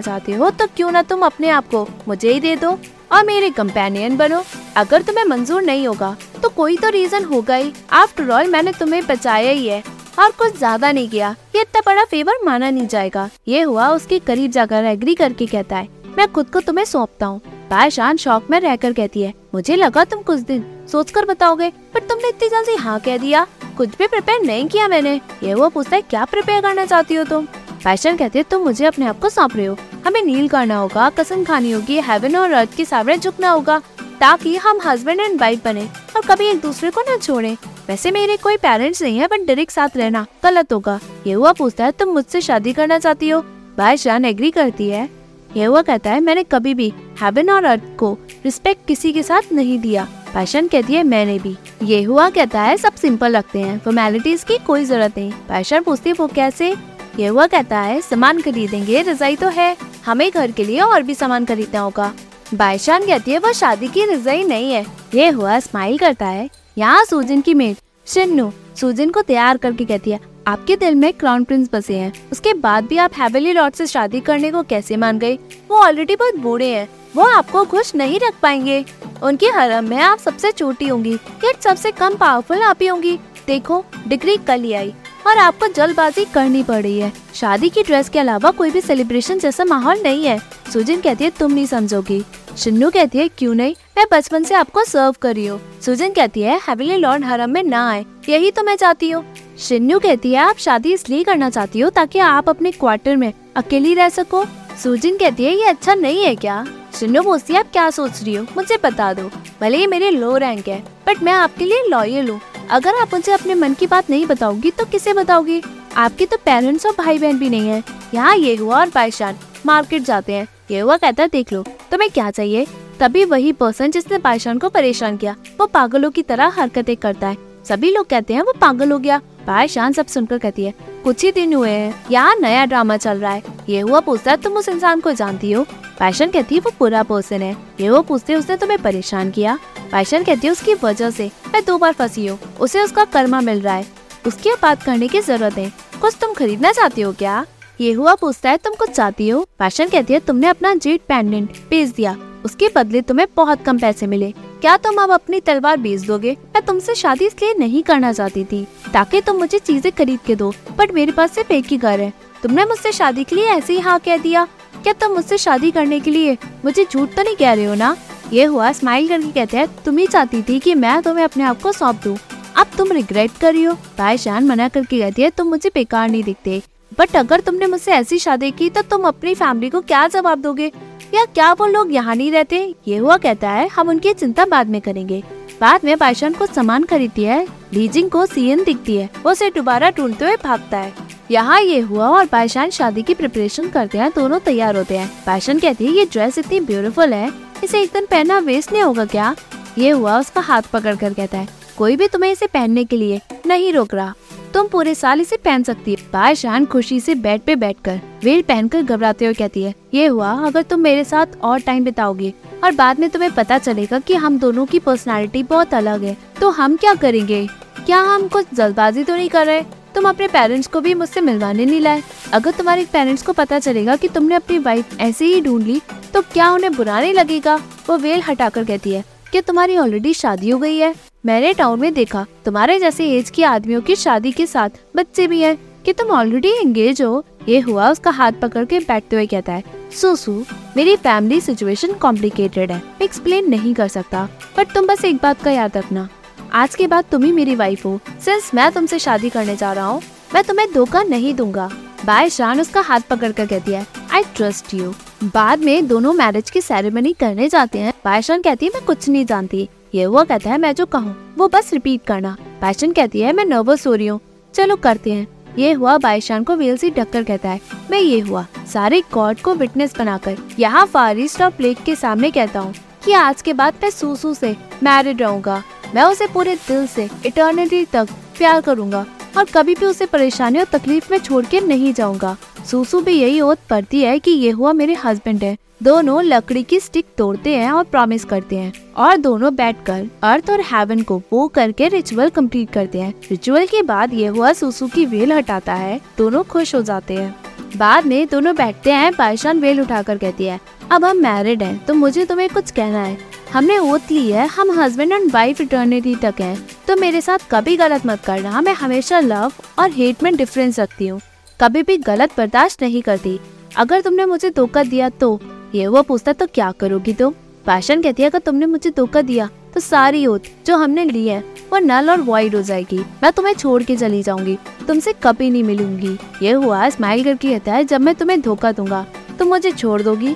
चाहते 0.00 0.32
हो 0.32 0.50
तो 0.50 0.66
क्यों 0.76 0.90
ना 0.90 1.02
तुम 1.02 1.22
अपने 1.22 1.48
आप 1.50 1.68
को 1.68 1.86
मुझे 2.08 2.32
ही 2.32 2.40
दे 2.40 2.54
दो 2.56 2.70
और 3.12 3.24
मेरे 3.26 3.50
कंपेनियन 3.50 4.16
बनो। 4.16 4.42
अगर 4.76 5.02
तुम्हें 5.02 5.24
मंजूर 5.26 5.62
नहीं 5.62 5.86
होगा 5.86 6.16
तो 6.42 6.48
कोई 6.50 6.76
तो 6.76 6.88
रीजन 6.90 7.24
होगा 7.24 7.54
ही। 7.54 7.72
आफ्टर 7.92 8.30
ऑल 8.30 8.46
मैंने 8.48 8.72
तुम्हें 8.72 9.06
बचाया 9.06 9.50
ही 9.50 9.66
है। 9.66 9.82
और 10.18 10.30
कुछ 10.32 10.56
ज़्यादा 10.58 10.90
नहीं 10.92 11.08
किया। 11.08 11.34
ये 11.54 11.60
इतना 11.60 11.80
बड़ा 11.86 12.04
फेवर 12.04 12.44
माना 12.44 12.70
नहीं 12.70 12.86
जाएगा। 12.88 13.28
ये 13.48 13.60
हुआ 13.62 13.88
उसके 13.90 14.18
करीब 14.20 14.50
जाकर 14.50 14.84
एग्री 14.86 15.14
करके 15.14 15.46
कहता 15.46 15.76
है, 15.76 15.88
मैं 16.18 16.32
खुद 16.32 16.50
को 16.50 16.60
तुम्हें 16.60 16.84
सौंपता 16.84 17.26
हूँ। 17.26 17.40
पायशान 17.70 18.16
शौक 18.16 18.50
में 18.50 18.58
रहकर 18.60 18.92
कहती 18.92 19.22
है 19.22 19.32
मुझे 19.54 19.76
लगा 19.76 20.04
तुम 20.04 20.20
कुछ 20.22 20.40
दिन 20.40 20.64
सोच 20.92 21.10
कर 21.10 21.24
बताओगे, 21.26 21.70
पर 21.94 22.00
तुमने 22.00 22.28
इतनी 22.28 22.48
जल्दी 22.48 22.74
हाँ 22.74 22.98
कह 23.00 23.16
दिया। 23.18 23.46
कुछ 23.76 23.96
भी 23.98 24.06
प्रिपेयर 24.06 24.42
नहीं 24.42 24.68
किया 24.68 24.86
मैंने। 24.88 25.14
ये 25.42 25.54
वो 25.54 25.68
पूछता 25.68 25.96
है, 25.96 26.02
क्या 26.02 26.24
प्रिपेयर 26.24 26.62
करना 26.62 26.84
चाहती 26.86 27.14
हो 27.14 27.24
तुम? 27.24 27.46
पैशन 27.84 28.16
कहती 28.16 28.38
है, 28.38 28.44
तुम 28.44 28.62
मुझे 28.62 28.84
अपने 28.86 29.06
आप 29.06 29.20
को 29.20 29.28
सौंप 29.28 29.56
रहे 29.56 29.66
हो। 29.66 29.76
हमें 30.06 30.22
नील 30.22 30.48
करना 30.48 30.76
होगा, 30.76 31.08
कसम 31.10 31.44
खानी 31.44 31.70
होगी 31.70 32.00
हेवन 32.00 32.36
और 32.36 32.52
अर्थ 32.52 32.76
के 32.76 32.84
सामने 32.84 33.16
झुकना 33.18 33.50
होगा, 33.50 33.78
ताकि 34.20 34.56
हम 34.56 34.80
हस्बैंड 34.86 35.20
एंड 35.20 35.40
वाइफ 35.40 35.64
बने 35.64 35.88
और 36.16 36.26
कभी 36.28 36.46
एक 36.46 36.60
दूसरे 36.60 36.90
को 36.90 37.02
न 37.08 37.18
छोड़े। 37.18 37.56
वैसे 37.88 38.10
मेरे 38.10 38.36
कोई 38.36 38.56
पेरेंट्स 38.56 39.02
नहीं 39.02 39.18
है 39.18 39.26
बट 39.26 39.46
डायरेक्ट 39.46 39.72
साथ 39.72 39.96
रहना 39.96 40.26
गलत 40.44 40.72
होगा। 40.72 40.98
ये 41.26 41.32
हुआ 41.32 41.52
पूछता 41.52 41.84
है, 41.84 41.92
तुम 41.92 42.08
मुझसे 42.08 42.40
शादी 42.40 42.72
करना 42.72 42.98
चाहती 42.98 43.28
हो? 43.28 43.40
भाई 43.78 43.96
शान 43.96 44.24
एग्री 44.24 44.50
करती 44.50 44.88
है। 44.88 45.08
ये 45.56 45.64
हुआ 45.64 45.82
कहता 45.82 46.10
है, 46.10 46.20
मैंने 46.20 46.42
कभी 46.44 46.74
भी 46.74 46.92
हेवन 47.20 47.50
और 47.50 47.64
अर्थ 47.64 47.82
को 47.98 48.12
रिस्पेक्ट 48.44 48.86
किसी 48.86 49.12
के 49.12 49.22
साथ 49.22 49.52
नहीं 49.52 49.78
दिया। 49.78 50.06
पैशन 50.34 50.66
कहती 50.68 50.94
है, 50.94 51.02
मैंने 51.02 51.38
भी। 51.38 51.56
ये 51.82 52.02
हुआ 52.02 52.28
कहता 52.30 52.62
है, 52.62 52.76
सब 52.76 52.94
सिंपल 52.94 53.36
रखते 53.36 53.60
हैं 53.60 53.78
फॉर्मेलिटीज 53.78 54.44
की 54.44 54.58
कोई 54.58 54.84
ज़रूरत 54.84 55.18
नहीं। 55.18 55.32
पैशन 55.48 55.82
पूछती 55.82 56.10
है, 56.10 56.14
वो 56.20 56.26
कैसे? 56.26 56.74
ये 57.18 57.26
हुआ 57.26 57.46
कहता 57.46 57.80
है, 57.80 58.00
सामान 58.00 58.40
खरीदेंगे, 58.40 59.02
रजाई 59.02 59.36
तो 59.36 59.48
है। 59.48 59.76
हमें 60.06 60.30
घर 60.30 60.50
के 60.50 60.64
लिए 60.64 60.80
और 60.80 61.02
भी 61.02 61.14
सामान 61.14 61.44
खरीदना 61.44 61.80
होगा। 61.80 62.12
बायशान 62.54 63.06
कहती 63.06 63.30
है, 63.30 63.38
वो 63.38 63.52
शादी 63.52 63.88
की 63.88 64.04
रजाई 64.04 64.44
नहीं 64.44 64.72
है। 64.72 64.86
ये 65.14 65.28
हुआ 65.28 65.58
स्माइल 65.58 65.98
करता 65.98 66.26
है, 66.26 66.48
यहाँ 66.78 67.04
सूजन 67.04 67.40
की 67.40 67.54
मेट, 67.54 67.76
शिन्नू। 68.06 68.52
सूजन 68.76 69.10
को 69.10 69.22
तैयार 69.22 69.56
करके 69.56 69.84
कहती 69.84 70.10
है 70.10 70.20
आपके 70.46 70.76
दिल 70.76 70.94
में 70.94 71.12
क्राउन 71.12 71.44
प्रिंस 71.44 71.68
बसे 71.72 71.94
हैं। 71.94 72.12
उसके 72.32 72.54
बाद 72.54 72.84
भी 72.84 72.96
आप 72.96 73.10
हैवेली 73.18 73.52
लॉर्ड 73.52 73.74
से 73.74 73.86
शादी 73.86 74.20
करने 74.20 74.50
को 74.50 74.62
कैसे 74.62 74.96
मान 74.96 75.18
गए? 75.18 75.38
वो 75.70 75.76
ऑलरेडी 75.76 76.16
बहुत 76.16 76.36
बूढ़े 76.36 76.74
हैं। 76.74 76.88
वो 77.16 77.22
आपको 77.22 77.64
खुश 77.64 77.94
नहीं 77.94 78.20
रख 78.20 78.34
पाएँगे। 78.42 78.84
उनके 79.22 79.46
हरम 79.46 79.84
में 79.84 79.96
आप 79.96 80.18
सबसे 80.18 80.52
छोटी 80.52 80.88
होंगी। 80.88 81.14
यट 81.14 81.60
सबसे 81.60 81.90
कम 81.90 82.14
पावरफुल 82.14 82.62
आप 82.62 82.78
ही 82.80 82.86
होंगी। 82.86 83.18
देखो 83.46 83.84
डिग्री 84.08 84.36
कल 84.36 84.60
ही 84.60 84.72
आई 84.72 84.94
और 85.26 85.38
आपको 85.38 85.68
जल्दबाजी 85.68 86.24
करनी 86.24 86.62
पड़ 86.62 86.82
रही 86.82 86.98
है। 87.00 87.12
शादी 87.34 87.68
की 87.68 87.82
ड्रेस 87.82 88.08
के 88.08 88.18
अलावा 88.18 88.50
कोई 88.50 88.70
भी 88.70 88.80
सेलिब्रेशन 88.80 89.38
जैसा 89.38 89.64
माहौल 89.64 90.00
नहीं 90.02 90.24
है। 90.24 90.38
सुजिन 90.72 91.00
कहती 91.00 91.24
है, 91.24 91.30
तुम 91.30 91.52
नहीं 91.52 91.66
समझोगी। 91.66 92.24
शिन्नू 92.58 92.90
कहती 92.90 93.18
है, 93.18 93.28
क्यों 93.28 93.54
नहीं? 93.54 93.74
मैं 93.96 94.06
बचपन 94.12 94.44
से 94.44 94.54
आपको 94.54 94.84
सर्व 94.84 95.14
कर 95.22 95.34
रही 95.34 95.46
हूँ। 95.46 95.60
सुजन 95.80 96.12
कहती 96.12 96.40
है 96.40 96.58
हेविली 96.58 96.96
लॉर्ड 96.96 97.24
हरम 97.24 97.50
में 97.50 97.62
ना 97.62 97.90
आए। 97.90 98.04
यही 98.28 98.50
तो 98.50 98.62
मैं 98.62 98.76
चाहती 98.76 99.10
हूँ। 99.10 99.24
शिन्नू 99.60 99.98
कहती 99.98 100.30
है, 100.32 100.38
आप 100.38 100.58
शादी 100.58 100.92
इसलिए 100.92 101.24
करना 101.24 101.48
चाहती 101.50 101.80
हो 101.80 101.88
ताकि 101.90 102.18
आप 102.18 102.48
अपने 102.48 102.70
क्वार्टर 102.70 103.16
में 103.16 103.32
अकेली 103.56 103.92
रह 103.94 104.08
सको। 104.08 104.44
सुजिन 104.82 105.16
कहती 105.16 105.44
है, 105.44 105.54
ये 105.54 105.64
अच्छा 105.64 105.94
नहीं 105.94 106.22
है 106.24 106.34
क्या? 106.36 106.64
शिन्नू 106.94 107.22
पूछती 107.22 107.52
है, 107.52 107.58
आप 107.58 107.72
क्या 107.72 107.88
सोच 107.90 108.22
रही 108.22 108.34
हो? 108.34 108.44
मुझे 108.56 108.78
बता 108.84 109.12
दो। 109.14 109.30
भले 109.60 109.78
ही 109.78 109.86
मेरे 109.86 110.10
लो 110.10 110.36
रैंक 110.36 110.68
है 110.68 110.78
बट 111.06 111.22
मैं 111.22 111.32
आपके 111.32 111.64
लिए 111.64 111.82
लॉयल 111.88 112.30
हूँ। 112.30 112.40
अगर 112.70 113.00
आप 113.00 113.14
मुझे 113.14 113.32
अपने 113.32 113.54
मन 113.54 113.74
की 113.74 113.86
बात 113.86 114.10
नहीं 114.10 114.26
बताओगी 114.26 114.70
तो 114.70 114.84
किसे 114.84 115.12
बताओगी? 115.14 115.60
आपके 115.96 116.26
तो 116.26 116.36
पेरेंट्स 116.36 116.86
और 116.86 116.94
भाई 116.98 117.18
बहन 117.18 117.38
भी 117.38 117.50
नहीं 117.50 117.68
है। 117.68 117.82
यहाँ 118.14 118.36
ये 118.36 118.54
हुआ 118.56 118.78
और 118.80 118.88
बाईशान 118.88 119.36
मार्केट 119.66 120.02
जाते 120.02 120.32
हैं। 120.32 120.46
ये 120.70 120.80
हुआ, 120.80 120.96
कहता 120.96 121.22
है, 121.22 121.28
देख 121.28 121.52
लो, 121.52 121.62
तुम्हें 121.90 122.10
क्या 122.10 122.30
चाहिए? 122.30 122.66
तभी 123.00 123.24
वही 123.24 123.52
पर्सन 123.52 123.90
जिसने 123.90 124.18
बाईशान 124.18 124.58
को 124.58 124.68
परेशान 124.68 125.16
किया, 125.16 125.36
वो 125.60 125.66
पागलों 125.66 126.10
की 126.10 126.22
तरह 126.22 126.52
हरकतें 126.56 126.96
करता 126.96 127.28
है। 127.28 127.36
सभी 127.68 127.90
लोग 127.90 128.06
कहते 128.06 128.34
हैं, 128.34 128.42
वो 128.42 128.52
पागल 128.60 128.92
हो 128.92 128.98
गया। 128.98 129.20
बाईशान 129.50 129.92
सब 129.92 130.06
सुनकर 130.06 130.38
कहती 130.38 130.64
है, 130.64 130.72
कुछ 131.04 131.22
ही 131.24 131.30
दिन 131.32 131.54
हुए 131.54 131.70
हैं 131.70 132.04
यहाँ 132.10 132.34
नया 132.40 132.64
ड्रामा 132.64 132.96
चल 132.96 133.18
रहा 133.18 133.30
है, 133.32 133.42
ये 133.68 133.80
हुआ 133.80 134.00
पूछता 134.00 134.30
है 134.30 134.36
तुम 134.36 134.56
उस 134.56 134.68
इंसान 134.68 135.00
को 135.00 135.12
जानती 135.12 135.50
हो? 135.52 135.62
पैशन 135.98 136.30
कहती 136.30 136.54
है, 136.54 136.60
वो 136.60 136.70
पूरा 136.78 137.02
पर्सन 137.02 137.42
है, 137.42 137.56
ये 137.80 137.88
वो 137.90 138.00
पूछते 138.02 138.34
उसने 138.34 138.56
तुम्हें 138.56 138.78
परेशान 138.82 139.30
किया? 139.30 139.58
पैशन 139.92 140.24
कहती 140.24 140.46
है, 140.46 140.52
उसकी 140.52 140.74
वजह 140.74 141.10
से, 141.10 141.30
मैं 141.52 141.64
दो 141.64 141.76
बार 141.78 141.92
फंसी 141.92 142.26
हूँ, 142.26 142.38
उसे 142.60 142.82
उसका 142.82 143.04
कर्मा 143.06 143.40
मिल 143.40 143.60
रहा 143.60 143.74
है, 143.74 143.86
उसकी 144.26 144.50
बात 144.62 144.82
करने 144.82 145.08
की 145.08 145.20
ज़रूरत 145.20 145.58
है, 145.58 145.72
कुछ 146.00 146.16
तुम 146.20 146.34
खरीदना 146.34 146.72
चाहती 146.72 147.00
हो 147.00 147.12
क्या? 147.12 147.44
ये 147.80 147.92
हुआ 147.92 148.14
पूछता 148.14 148.50
है, 148.50 148.56
तुम 148.56 148.74
कुछ 148.74 148.90
चाहती 148.90 149.28
हो? 149.28 149.44
पैशन 149.58 149.88
कहती 149.88 150.14
है, 150.14 150.20
तुमने 150.20 150.46
अपना 150.46 150.74
जेट 150.76 151.00
पेंडेंट 151.08 151.56
बेच 151.70 151.88
दिया, 151.88 152.16
उसके 152.44 152.70
बदले 152.76 153.02
तुम्हें 153.02 153.26
बहुत 153.36 153.64
कम 153.64 153.78
पैसे 153.78 154.06
मिले 154.06 154.32
क्या 154.60 154.76
तुम 154.76 154.96
अब 155.02 155.10
अपनी 155.10 155.38
तलवार 155.40 155.76
बेच 155.76 156.00
दोगे? 156.00 156.32
मैं 156.54 156.64
तुमसे 156.64 156.94
शादी 156.94 157.26
इसलिए 157.26 157.54
नहीं 157.54 157.82
करना 157.82 158.12
चाहती 158.12 158.44
थी। 158.44 158.66
ताकि 158.92 159.20
तुम 159.20 159.36
मुझे 159.36 159.58
चीज़ें 159.58 159.90
खरीद 159.92 160.18
के 160.26 160.34
दो 160.36 160.52
बट 160.78 160.92
मेरे 160.92 161.12
पास 161.12 161.34
सिर्फ़ 161.34 161.52
एक 161.52 161.66
ही 161.66 161.76
घर 161.78 162.00
है। 162.00 162.12
तुमने 162.42 162.64
मुझसे 162.64 162.92
शादी 162.92 163.24
के 163.24 163.36
लिए 163.36 163.46
ऐसे 163.46 163.72
ही 163.72 163.80
हाँ 163.80 163.98
कह 163.98 164.16
दिया। 164.16 164.44
क्या 164.74 164.92
तुम 164.92 165.12
मुझसे 165.12 165.38
शादी 165.38 165.70
करने 165.70 166.00
के 166.00 166.10
लिए 166.10 166.36
मुझे 166.64 166.84
झूठ 166.84 167.14
तो 167.16 167.22
नहीं 167.22 167.36
कह 167.36 167.52
रहे 167.52 167.64
हो 167.64 167.74
ना? 167.74 167.96
ये 168.32 168.44
हुआ 168.44 168.70
स्माइल 168.72 169.08
करके 169.08 169.30
कहते 169.30 169.56
हैं, 169.56 169.66
तुम 169.84 169.98
ही 169.98 170.06
चाहती 170.06 170.42
थी 170.42 170.58
कि 170.58 170.74
मैं 170.74 171.00
तुम्हें 171.02 171.24
अपने 171.24 171.44
आप 171.44 171.62
को 171.62 171.72
सौंप 171.72 172.00
दूँ। 172.04 172.16
अब 172.56 172.66
तुम 172.78 172.92
रिग्रेट 172.92 173.30
कर 173.40 173.52
रही 173.52 173.64
हो। 173.64 174.16
शान 174.16 174.46
मना 174.46 174.68
करके 174.68 174.98
कहती 175.00 175.22
है, 175.22 175.30
तुम 175.30 175.48
मुझे 175.48 175.70
बेकार 175.74 176.08
नहीं 176.08 176.22
दिखते। 176.24 176.62
बट 176.92 177.16
अगर 177.16 177.40
तुमने 177.40 177.66
मुझसे 177.66 177.92
ऐसी 177.92 178.18
शादी 178.18 178.50
की 178.50 178.68
तो 178.70 178.82
तुम 178.82 179.04
अपनी 179.04 179.34
फैमिली 179.34 179.70
को 179.70 179.80
क्या 179.80 180.06
जवाब 180.08 180.40
दोगे? 180.40 180.66
या 181.14 181.24
क्या 181.24 181.52
वो 181.52 181.66
लोग 181.66 181.92
यहाँ 181.92 182.14
नहीं 182.16 182.30
रहते? 182.32 182.74
ये 182.88 182.96
हुआ 182.96 183.16
कहता 183.16 183.50
है, 183.50 183.68
हम 183.68 183.88
उनकी 183.88 184.12
चिंता 184.12 184.44
बाद 184.44 184.68
में 184.68 184.80
करेंगे। 184.80 185.22
बाद 185.60 185.84
में 185.84 185.96
पायशान 185.98 186.34
को 186.34 186.46
सामान 186.46 186.84
खरीदती 186.84 187.24
है, 187.24 187.46
लीजिंग 187.72 188.10
को 188.10 188.24
सीएन 188.26 188.62
दिखती 188.64 188.96
है। 188.96 189.08
वो 189.24 189.30
उसे 189.32 189.50
दोबारा 189.50 189.90
ढूंढते 189.90 190.24
हुए 190.24 190.36
भागता 190.44 190.78
है। 190.78 190.92
यहाँ 191.30 191.60
ये 191.60 191.78
हुआ 191.80 192.08
और 192.08 192.26
पायशान 192.26 192.70
शादी 192.70 193.02
की 193.02 193.14
प्रिपरेशन 193.14 193.68
करते 193.68 193.98
हैं, 193.98 194.10
दोनों 194.10 194.38
तैयार 194.38 194.76
होते 194.76 194.98
हैं। 194.98 195.10
पायशान 195.26 195.58
कहती 195.58 195.86
है, 195.86 195.92
ये 195.92 196.04
ड्रेस 196.04 196.38
इतनी 196.38 196.60
ब्यूटीफुल 196.60 197.12
है, 197.12 197.30
इसे 197.64 197.82
एक 197.82 197.90
दिन 197.92 198.06
पहनना 198.06 198.38
वेस्ट 198.40 198.72
नहीं 198.72 198.82
होगा 198.82 199.04
क्या? 199.04 199.34
ये 199.78 199.90
हुआ, 199.90 200.18
उसका 200.20 200.40
हाथ 200.40 200.62
पकड़ 200.72 200.96
कर 200.96 201.14
कहता 201.14 201.38
है, 201.38 201.48
कोई 201.78 201.96
भी 201.96 202.08
तुम्हें 202.08 202.32
इसे 202.32 202.46
पहनने 202.46 202.84
के 202.84 202.96
लिए 202.96 203.20
नहीं 203.46 203.72
रोक 203.72 203.94
रहा। 203.94 204.14
तुम 204.54 204.66
पूरे 204.68 204.94
साल 204.94 205.20
इसे 205.20 205.36
पहन 205.36 205.62
सकती 205.62 205.90
है। 205.90 205.96
पायशान 206.12 206.64
खुशी 206.66 207.00
से 207.00 207.14
बेड 207.16 207.40
पे 207.40 207.54
बैठकर 207.56 208.00
वेल 208.24 208.42
पहनकर 208.42 208.82
घबराते 208.82 209.24
हुए 209.24 209.34
कहती 209.34 209.62
है, 209.62 209.74
ये 209.94 210.06
हुआ 210.06 210.32
अगर 210.46 210.62
तुम 210.62 210.80
मेरे 210.80 211.04
साथ 211.04 211.36
और 211.42 211.60
टाइम 211.60 211.84
बिताओगे 211.84 212.32
और 212.64 212.72
बाद 212.72 213.00
में 213.00 213.08
तुम्हें 213.10 213.30
पता 213.32 213.58
चलेगा 213.58 213.98
कि 213.98 214.14
हम 214.16 214.38
दोनों 214.38 214.64
की 214.66 214.78
पर्सनालिटी 214.78 215.42
बहुत 215.44 215.74
अलग 215.74 216.04
है 216.04 216.16
तो 216.40 216.50
हम 216.50 216.76
क्या 216.76 216.94
करेंगे? 216.94 217.46
क्या 217.78 217.98
हम 218.00 218.26
कुछ 218.28 218.46
जल्दबाजी 218.54 219.04
तो 219.04 219.16
नहीं 219.16 219.28
कर 219.28 219.46
रहे? 219.46 219.62
तुम 219.94 220.08
अपने 220.08 220.26
पेरेंट्स 220.28 220.66
को 220.66 220.80
भी 220.80 220.94
मुझसे 220.94 221.20
मिलवाने 221.20 221.64
नहीं 221.64 221.80
लाए। 221.80 222.02
अगर 222.32 222.50
तुम्हारे 222.50 222.84
पेरेंट्स 222.92 223.22
को 223.22 223.32
पता 223.32 223.58
चलेगा 223.58 223.96
कि 223.96 224.08
तुमने 224.08 224.34
अपनी 224.34 224.58
वाइफ 224.60 225.00
ऐसे 225.00 225.24
ही 225.24 225.40
ढूंढ 225.40 225.66
ली 225.66 225.80
तो 226.14 226.20
क्या 226.22 226.50
उन्हें 226.50 226.74
बुरा 226.76 227.00
नहीं 227.00 227.14
लगेगा? 227.14 227.54
वो 227.88 227.96
वेल 227.98 228.22
हटाकर 228.22 228.64
कहती 228.64 228.90
है 228.90 229.04
कि 229.32 229.40
तुम्हारी 229.40 229.76
ऑलरेडी 229.78 230.14
शादी 230.14 230.50
हो 230.50 230.58
गई 230.58 230.76
है। 230.78 230.94
मैंने 231.24 231.52
टाउन 231.54 231.80
में 231.80 231.92
देखा, 231.94 232.24
तुम्हारे 232.44 232.78
जैसे 232.80 233.06
एज 233.08 233.30
के 233.30 233.42
आदमियों 233.44 233.80
की 233.80 233.94
शादी 233.96 234.30
के 234.32 234.46
साथ 234.46 234.78
बच्चे 234.96 235.26
भी 235.26 235.40
हैं, 235.40 235.56
कि 235.84 235.92
तुम 235.92 236.10
ऑलरेडी 236.10 236.50
एंगेज 236.50 237.02
हो, 237.02 237.24
ये 237.48 237.58
हुआ 237.60 237.88
उसका 237.90 238.10
हाथ 238.10 238.32
पकड़ 238.42 238.64
के 238.64 238.78
बैठते 238.78 239.16
हुए 239.16 239.26
कहता 239.26 239.52
है, 239.52 239.64
सुसु, 239.92 240.32
मेरी 240.76 240.94
फैमिली 240.96 241.40
सिचुएशन 241.40 241.92
कॉम्प्लिकेटेड 241.94 242.70
है 242.72 242.78
मैं 242.78 243.04
एक्सप्लेन 243.04 243.48
नहीं 243.50 243.74
कर 243.74 243.88
सकता 243.88 244.28
पर 244.56 244.64
तुम 244.74 244.86
बस 244.86 245.04
एक 245.04 245.16
बात 245.16 245.42
का 245.42 245.50
याद 245.50 245.76
रखना, 245.76 246.08
आज 246.52 246.74
के 246.74 246.86
बाद 246.86 247.04
तुम 247.10 247.24
ही 247.24 247.32
मेरी 247.32 247.54
वाइफ 247.54 247.84
हो 247.86 247.98
सिंस 248.24 248.50
मैं 248.54 248.70
तुमसे 248.72 248.98
शादी 248.98 249.30
करने 249.30 249.56
जा 249.56 249.72
रहा 249.72 249.86
हूँ, 249.86 250.02
मैं 250.34 250.44
तुम्हें 250.44 250.72
धोखा 250.72 251.02
नहीं 251.02 251.34
दूँगा। 251.34 251.70
बाय 252.06 252.30
शान 252.30 252.60
उसका 252.60 252.80
हाथ 252.80 253.00
पकड़ 253.10 253.32
कर 253.32 253.46
कहती 253.46 253.72
है 253.72 253.86
आई 254.12 254.22
ट्रस्ट 254.36 254.72
यू 254.74 254.94
बाद 255.24 255.58
में 255.60 255.86
दोनों 255.88 256.12
मैरिज 256.14 256.50
की 256.50 256.60
सेरेमनी 256.60 257.12
करने 257.12 257.48
जाते 257.48 257.78
हैं 257.78 257.92
बायशान 258.04 258.42
कहती 258.42 258.66
है, 258.66 258.72
मैं 258.74 258.84
कुछ 258.84 259.08
नहीं 259.08 259.24
जानती 259.26 259.68
ये 259.94 260.06
वो 260.06 260.24
कहता 260.24 260.50
है, 260.50 260.58
मैं 260.58 260.74
जो 260.74 260.86
कहूँ, 260.86 261.14
वो 261.38 261.48
बस 261.48 261.72
रिपीट 261.72 262.04
करना। 262.06 262.36
पैशन 262.60 262.92
कहती 262.92 263.20
है, 263.20 263.32
मैं 263.32 263.44
नर्वस 263.44 263.86
हो 263.86 263.94
रही 263.94 264.06
हूँ। 264.06 264.20
चलो 264.54 264.76
करते 264.76 265.12
हैं। 265.12 265.26
ये 265.58 265.72
हुआ, 265.72 265.96
बाईशान 265.98 266.44
को 266.44 266.54
वेल 266.56 266.76
से 266.76 266.90
ढककर 266.90 267.24
कहता 267.24 267.48
है, 267.48 267.60
मैं 267.90 267.98
ये 268.00 268.18
हुआ, 268.20 268.46
सारे 268.72 269.00
कोर्ट 269.12 269.40
को 269.42 269.54
विटनेस 269.54 269.96
बनाकर, 269.98 270.36
यहाँ 270.58 270.84
फारिस्ट 270.86 271.42
ऑफ़ 271.42 271.62
लेक 271.62 271.82
के 271.84 271.94
सामने 271.96 272.30
कहता 272.30 272.60
हूँ 272.60 272.74
कि 273.04 273.12
आज 273.12 273.42
के 273.42 273.52
बाद 273.52 273.74
मैं 273.82 273.90
सूसू 273.90 274.34
से 274.34 274.56
मैरिड 274.82 275.22
रहूँगा। 275.22 275.62
मैं 275.94 276.02
उसे 276.02 276.26
पूरे 276.26 276.54
दिल 276.68 276.86
से 276.86 277.08
इटर्निटी 277.26 277.84
तक 277.84 278.08
प्यार 278.38 278.60
करूँगा 278.60 279.04
और 279.36 279.44
कभी 279.54 279.74
भी 279.74 279.86
उसे 279.86 280.06
परेशानी 280.06 280.58
और 280.58 280.66
तकलीफ़ 280.72 281.10
में 281.10 281.18
छोड़ 281.18 281.44
के 281.44 281.60
नहीं 281.60 281.92
जाऊँगा। 281.94 282.36
सूसू 282.64 283.00
भी 283.00 283.12
यही 283.12 283.40
ओत 283.40 283.58
पड़ती 283.70 284.00
है 284.02 284.18
कि 284.18 284.30
ये 284.30 284.50
हुआ 284.50 284.72
मेरे 284.72 284.94
हस्बैंड 284.94 285.42
है। 285.42 285.56
दोनों 285.82 286.22
लकड़ी 286.24 286.62
की 286.62 286.78
स्टिक 286.80 287.06
तोड़ते 287.18 287.54
हैं 287.54 287.70
और 287.72 287.84
प्रॉमिस 287.84 288.24
करते 288.24 288.56
हैं। 288.56 288.72
और 288.96 289.16
दोनों 289.16 289.54
बैठकर 289.54 290.06
अर्थ 290.22 290.50
और 290.50 290.60
हेवन 290.62 291.02
को 291.02 291.20
वो 291.32 291.46
करके 291.48 291.88
रिचुअल 291.88 292.28
कंप्लीट 292.30 292.70
करते 292.70 293.00
हैं। 293.00 293.14
रिचुअल 293.30 293.66
के 293.66 293.82
बाद 293.82 294.14
ये 294.14 294.26
हुआ 294.26 294.52
सूसू 294.52 294.88
की 294.88 295.04
वेल 295.06 295.32
हटाता 295.32 295.74
है। 295.74 296.00
दोनों 296.18 296.42
खुश 296.44 296.74
हो 296.74 296.82
जाते 296.82 297.14
हैं। 297.14 297.34
बाद 297.76 298.06
में 298.06 298.26
दोनों 298.26 298.54
बैठते 298.56 298.92
हैं 298.92 299.12
पायशान 299.14 299.60
वेल 299.60 299.80
उठाकर 299.80 300.18
कहती 300.18 300.44
है, 300.44 300.60
अब 300.92 301.04
हम 301.04 301.16
मैरिड 301.16 301.62
हैं 301.62 301.84
तो 301.86 301.94
मुझे 301.94 302.24
तुम्हें 302.26 302.48
कुछ 302.48 302.70
कहना 302.70 303.02
है। 303.02 303.16
हमने 303.52 303.78
ओत 303.78 304.10
ली 304.10 304.30
है, 304.30 304.46
हम 304.48 304.70
हस्बैंड 304.72 305.12
एंड 305.12 305.30
वाइफ 305.32 305.60
इटर्निटी 305.60 306.14
तक 306.16 306.40
हैं। 306.40 306.56
तो 306.86 306.96
मेरे 306.96 307.20
साथ 307.20 307.38
कभी 307.50 307.76
गलत 307.76 308.06
मत 308.06 308.20
करना, 308.20 308.60
मैं 308.60 308.72
हमेशा 308.74 309.20
लव 309.20 309.52
और 309.78 309.90
हेट 309.90 310.22
में 310.22 310.34
डिफरेंस 310.36 310.80
रखती 310.80 311.06
हूँ। 311.06 311.20
कभी 311.60 311.82
भी 311.82 311.96
गलत 311.98 312.30
बर्दाश्त 312.36 312.82
नहीं 312.82 313.02
करती। 313.02 313.38
अगर 313.76 314.00
तुमने 314.00 314.24
मुझे 314.26 314.50
धोखा 314.50 314.82
दिया 314.84 315.08
तो 315.10 315.38
ये 315.74 315.86
वो 315.86 316.02
पूछता 316.02 316.32
तो 316.32 316.46
क्या 316.46 316.70
करोगी 316.72 317.12
तुम? 317.12 317.32
पैशन 317.66 318.02
कहती 318.02 318.22
है, 318.22 318.28
अगर 318.28 318.38
तुमने 318.38 318.66
मुझे 318.66 318.90
धोखा 318.90 319.22
दिया 319.22 319.48
तो 319.74 319.80
सारी 319.80 320.24
ओत 320.26 320.42
जो 320.66 320.76
हमने 320.76 321.04
ली 321.04 321.26
है, 321.26 321.40
वो 321.72 321.78
नल 321.78 322.10
और 322.10 322.20
वाइड 322.20 322.54
हो 322.56 322.62
जाएगी। 322.62 322.98
मैं 323.22 323.32
तुम्हें 323.32 323.54
छोड़ 323.54 323.82
के 323.82 323.96
चली 323.96 324.22
जाऊँगी। 324.22 324.56
तुमसे 324.86 325.12
कभी 325.22 325.50
नहीं 325.50 325.62
मिलूँगी। 325.64 326.16
ये 326.42 326.52
हुआ 326.52 326.88
स्माइल 326.88 327.24
करके 327.24 327.50
कहता 327.50 327.72
है, 327.72 327.84
जब 327.84 328.00
मैं 328.00 328.14
तुम्हें 328.14 328.40
धोखा 328.40 328.72
दूँगा, 328.72 329.04
तुम 329.38 329.48
मुझे 329.48 329.72
छोड़ 329.72 330.00
दोगी? 330.02 330.34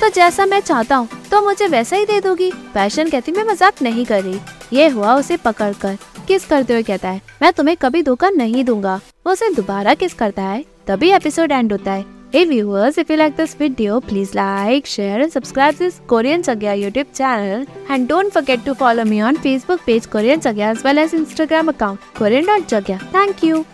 तो 0.00 0.08
जैसा 0.10 0.46
मैं 0.46 0.60
चाहता 0.60 0.96
हूँ 0.96 1.08
तो 1.30 1.40
मुझे 1.42 1.66
वैसा 1.68 1.96
ही 1.96 2.04
दे 2.06 2.20
दोगी। 2.20 2.50
पैशन 2.74 3.10
कहती, 3.10 3.32
मैं 3.32 3.44
मज़ाक 3.44 3.82
नहीं 3.82 4.04
कर 4.06 4.22
रही। 4.22 4.38
ये 4.72 4.88
हुआ 4.88 5.14
उसे 5.14 5.36
पकड़ 5.38 5.72
कर 5.74 5.96
किस 6.28 6.46
करते 6.46 6.72
हुए 6.72 6.82
कहता 6.82 7.08
है 7.08 7.20
मैं 7.42 7.52
तुम्हें 7.52 7.76
कभी 7.76 8.02
धोखा 8.02 8.30
नहीं 8.30 8.64
दूँगा 8.64 9.00
वो 9.26 9.32
उसे 9.32 9.52
दोबारा 9.54 9.94
किस 9.94 10.14
करता 10.14 10.42
है 10.42 10.64
तभी 10.86 11.10
एपिसोड 11.12 11.52
एंड 11.52 11.72
होता 11.72 11.92
है 11.92 12.04
Hey 12.34 12.44
viewers, 12.44 12.96
if 12.98 13.08
you 13.08 13.16
like 13.16 13.36
this 13.36 13.54
video, 13.54 14.00
please 14.00 14.34
like, 14.34 14.84
share 14.84 15.20
and 15.20 15.32
subscribe 15.32 15.76
this 15.76 16.00
Korean 16.08 16.42
Chagya 16.42 16.74
YouTube 16.76 17.14
channel. 17.16 17.64
And 17.88 18.08
don't 18.08 18.32
forget 18.32 18.64
to 18.64 18.74
follow 18.74 19.04
me 19.04 19.20
on 19.20 19.36
Facebook 19.38 19.86
page 19.86 20.10
Korean 20.10 20.40
Chagya 20.40 20.72
as 20.72 20.82
well 20.82 20.98
as 20.98 21.14
Instagram 21.14 21.70
account 21.70 22.00
Korean.Jagya. 22.14 22.98
Thank 23.12 23.42
you. 23.42 23.64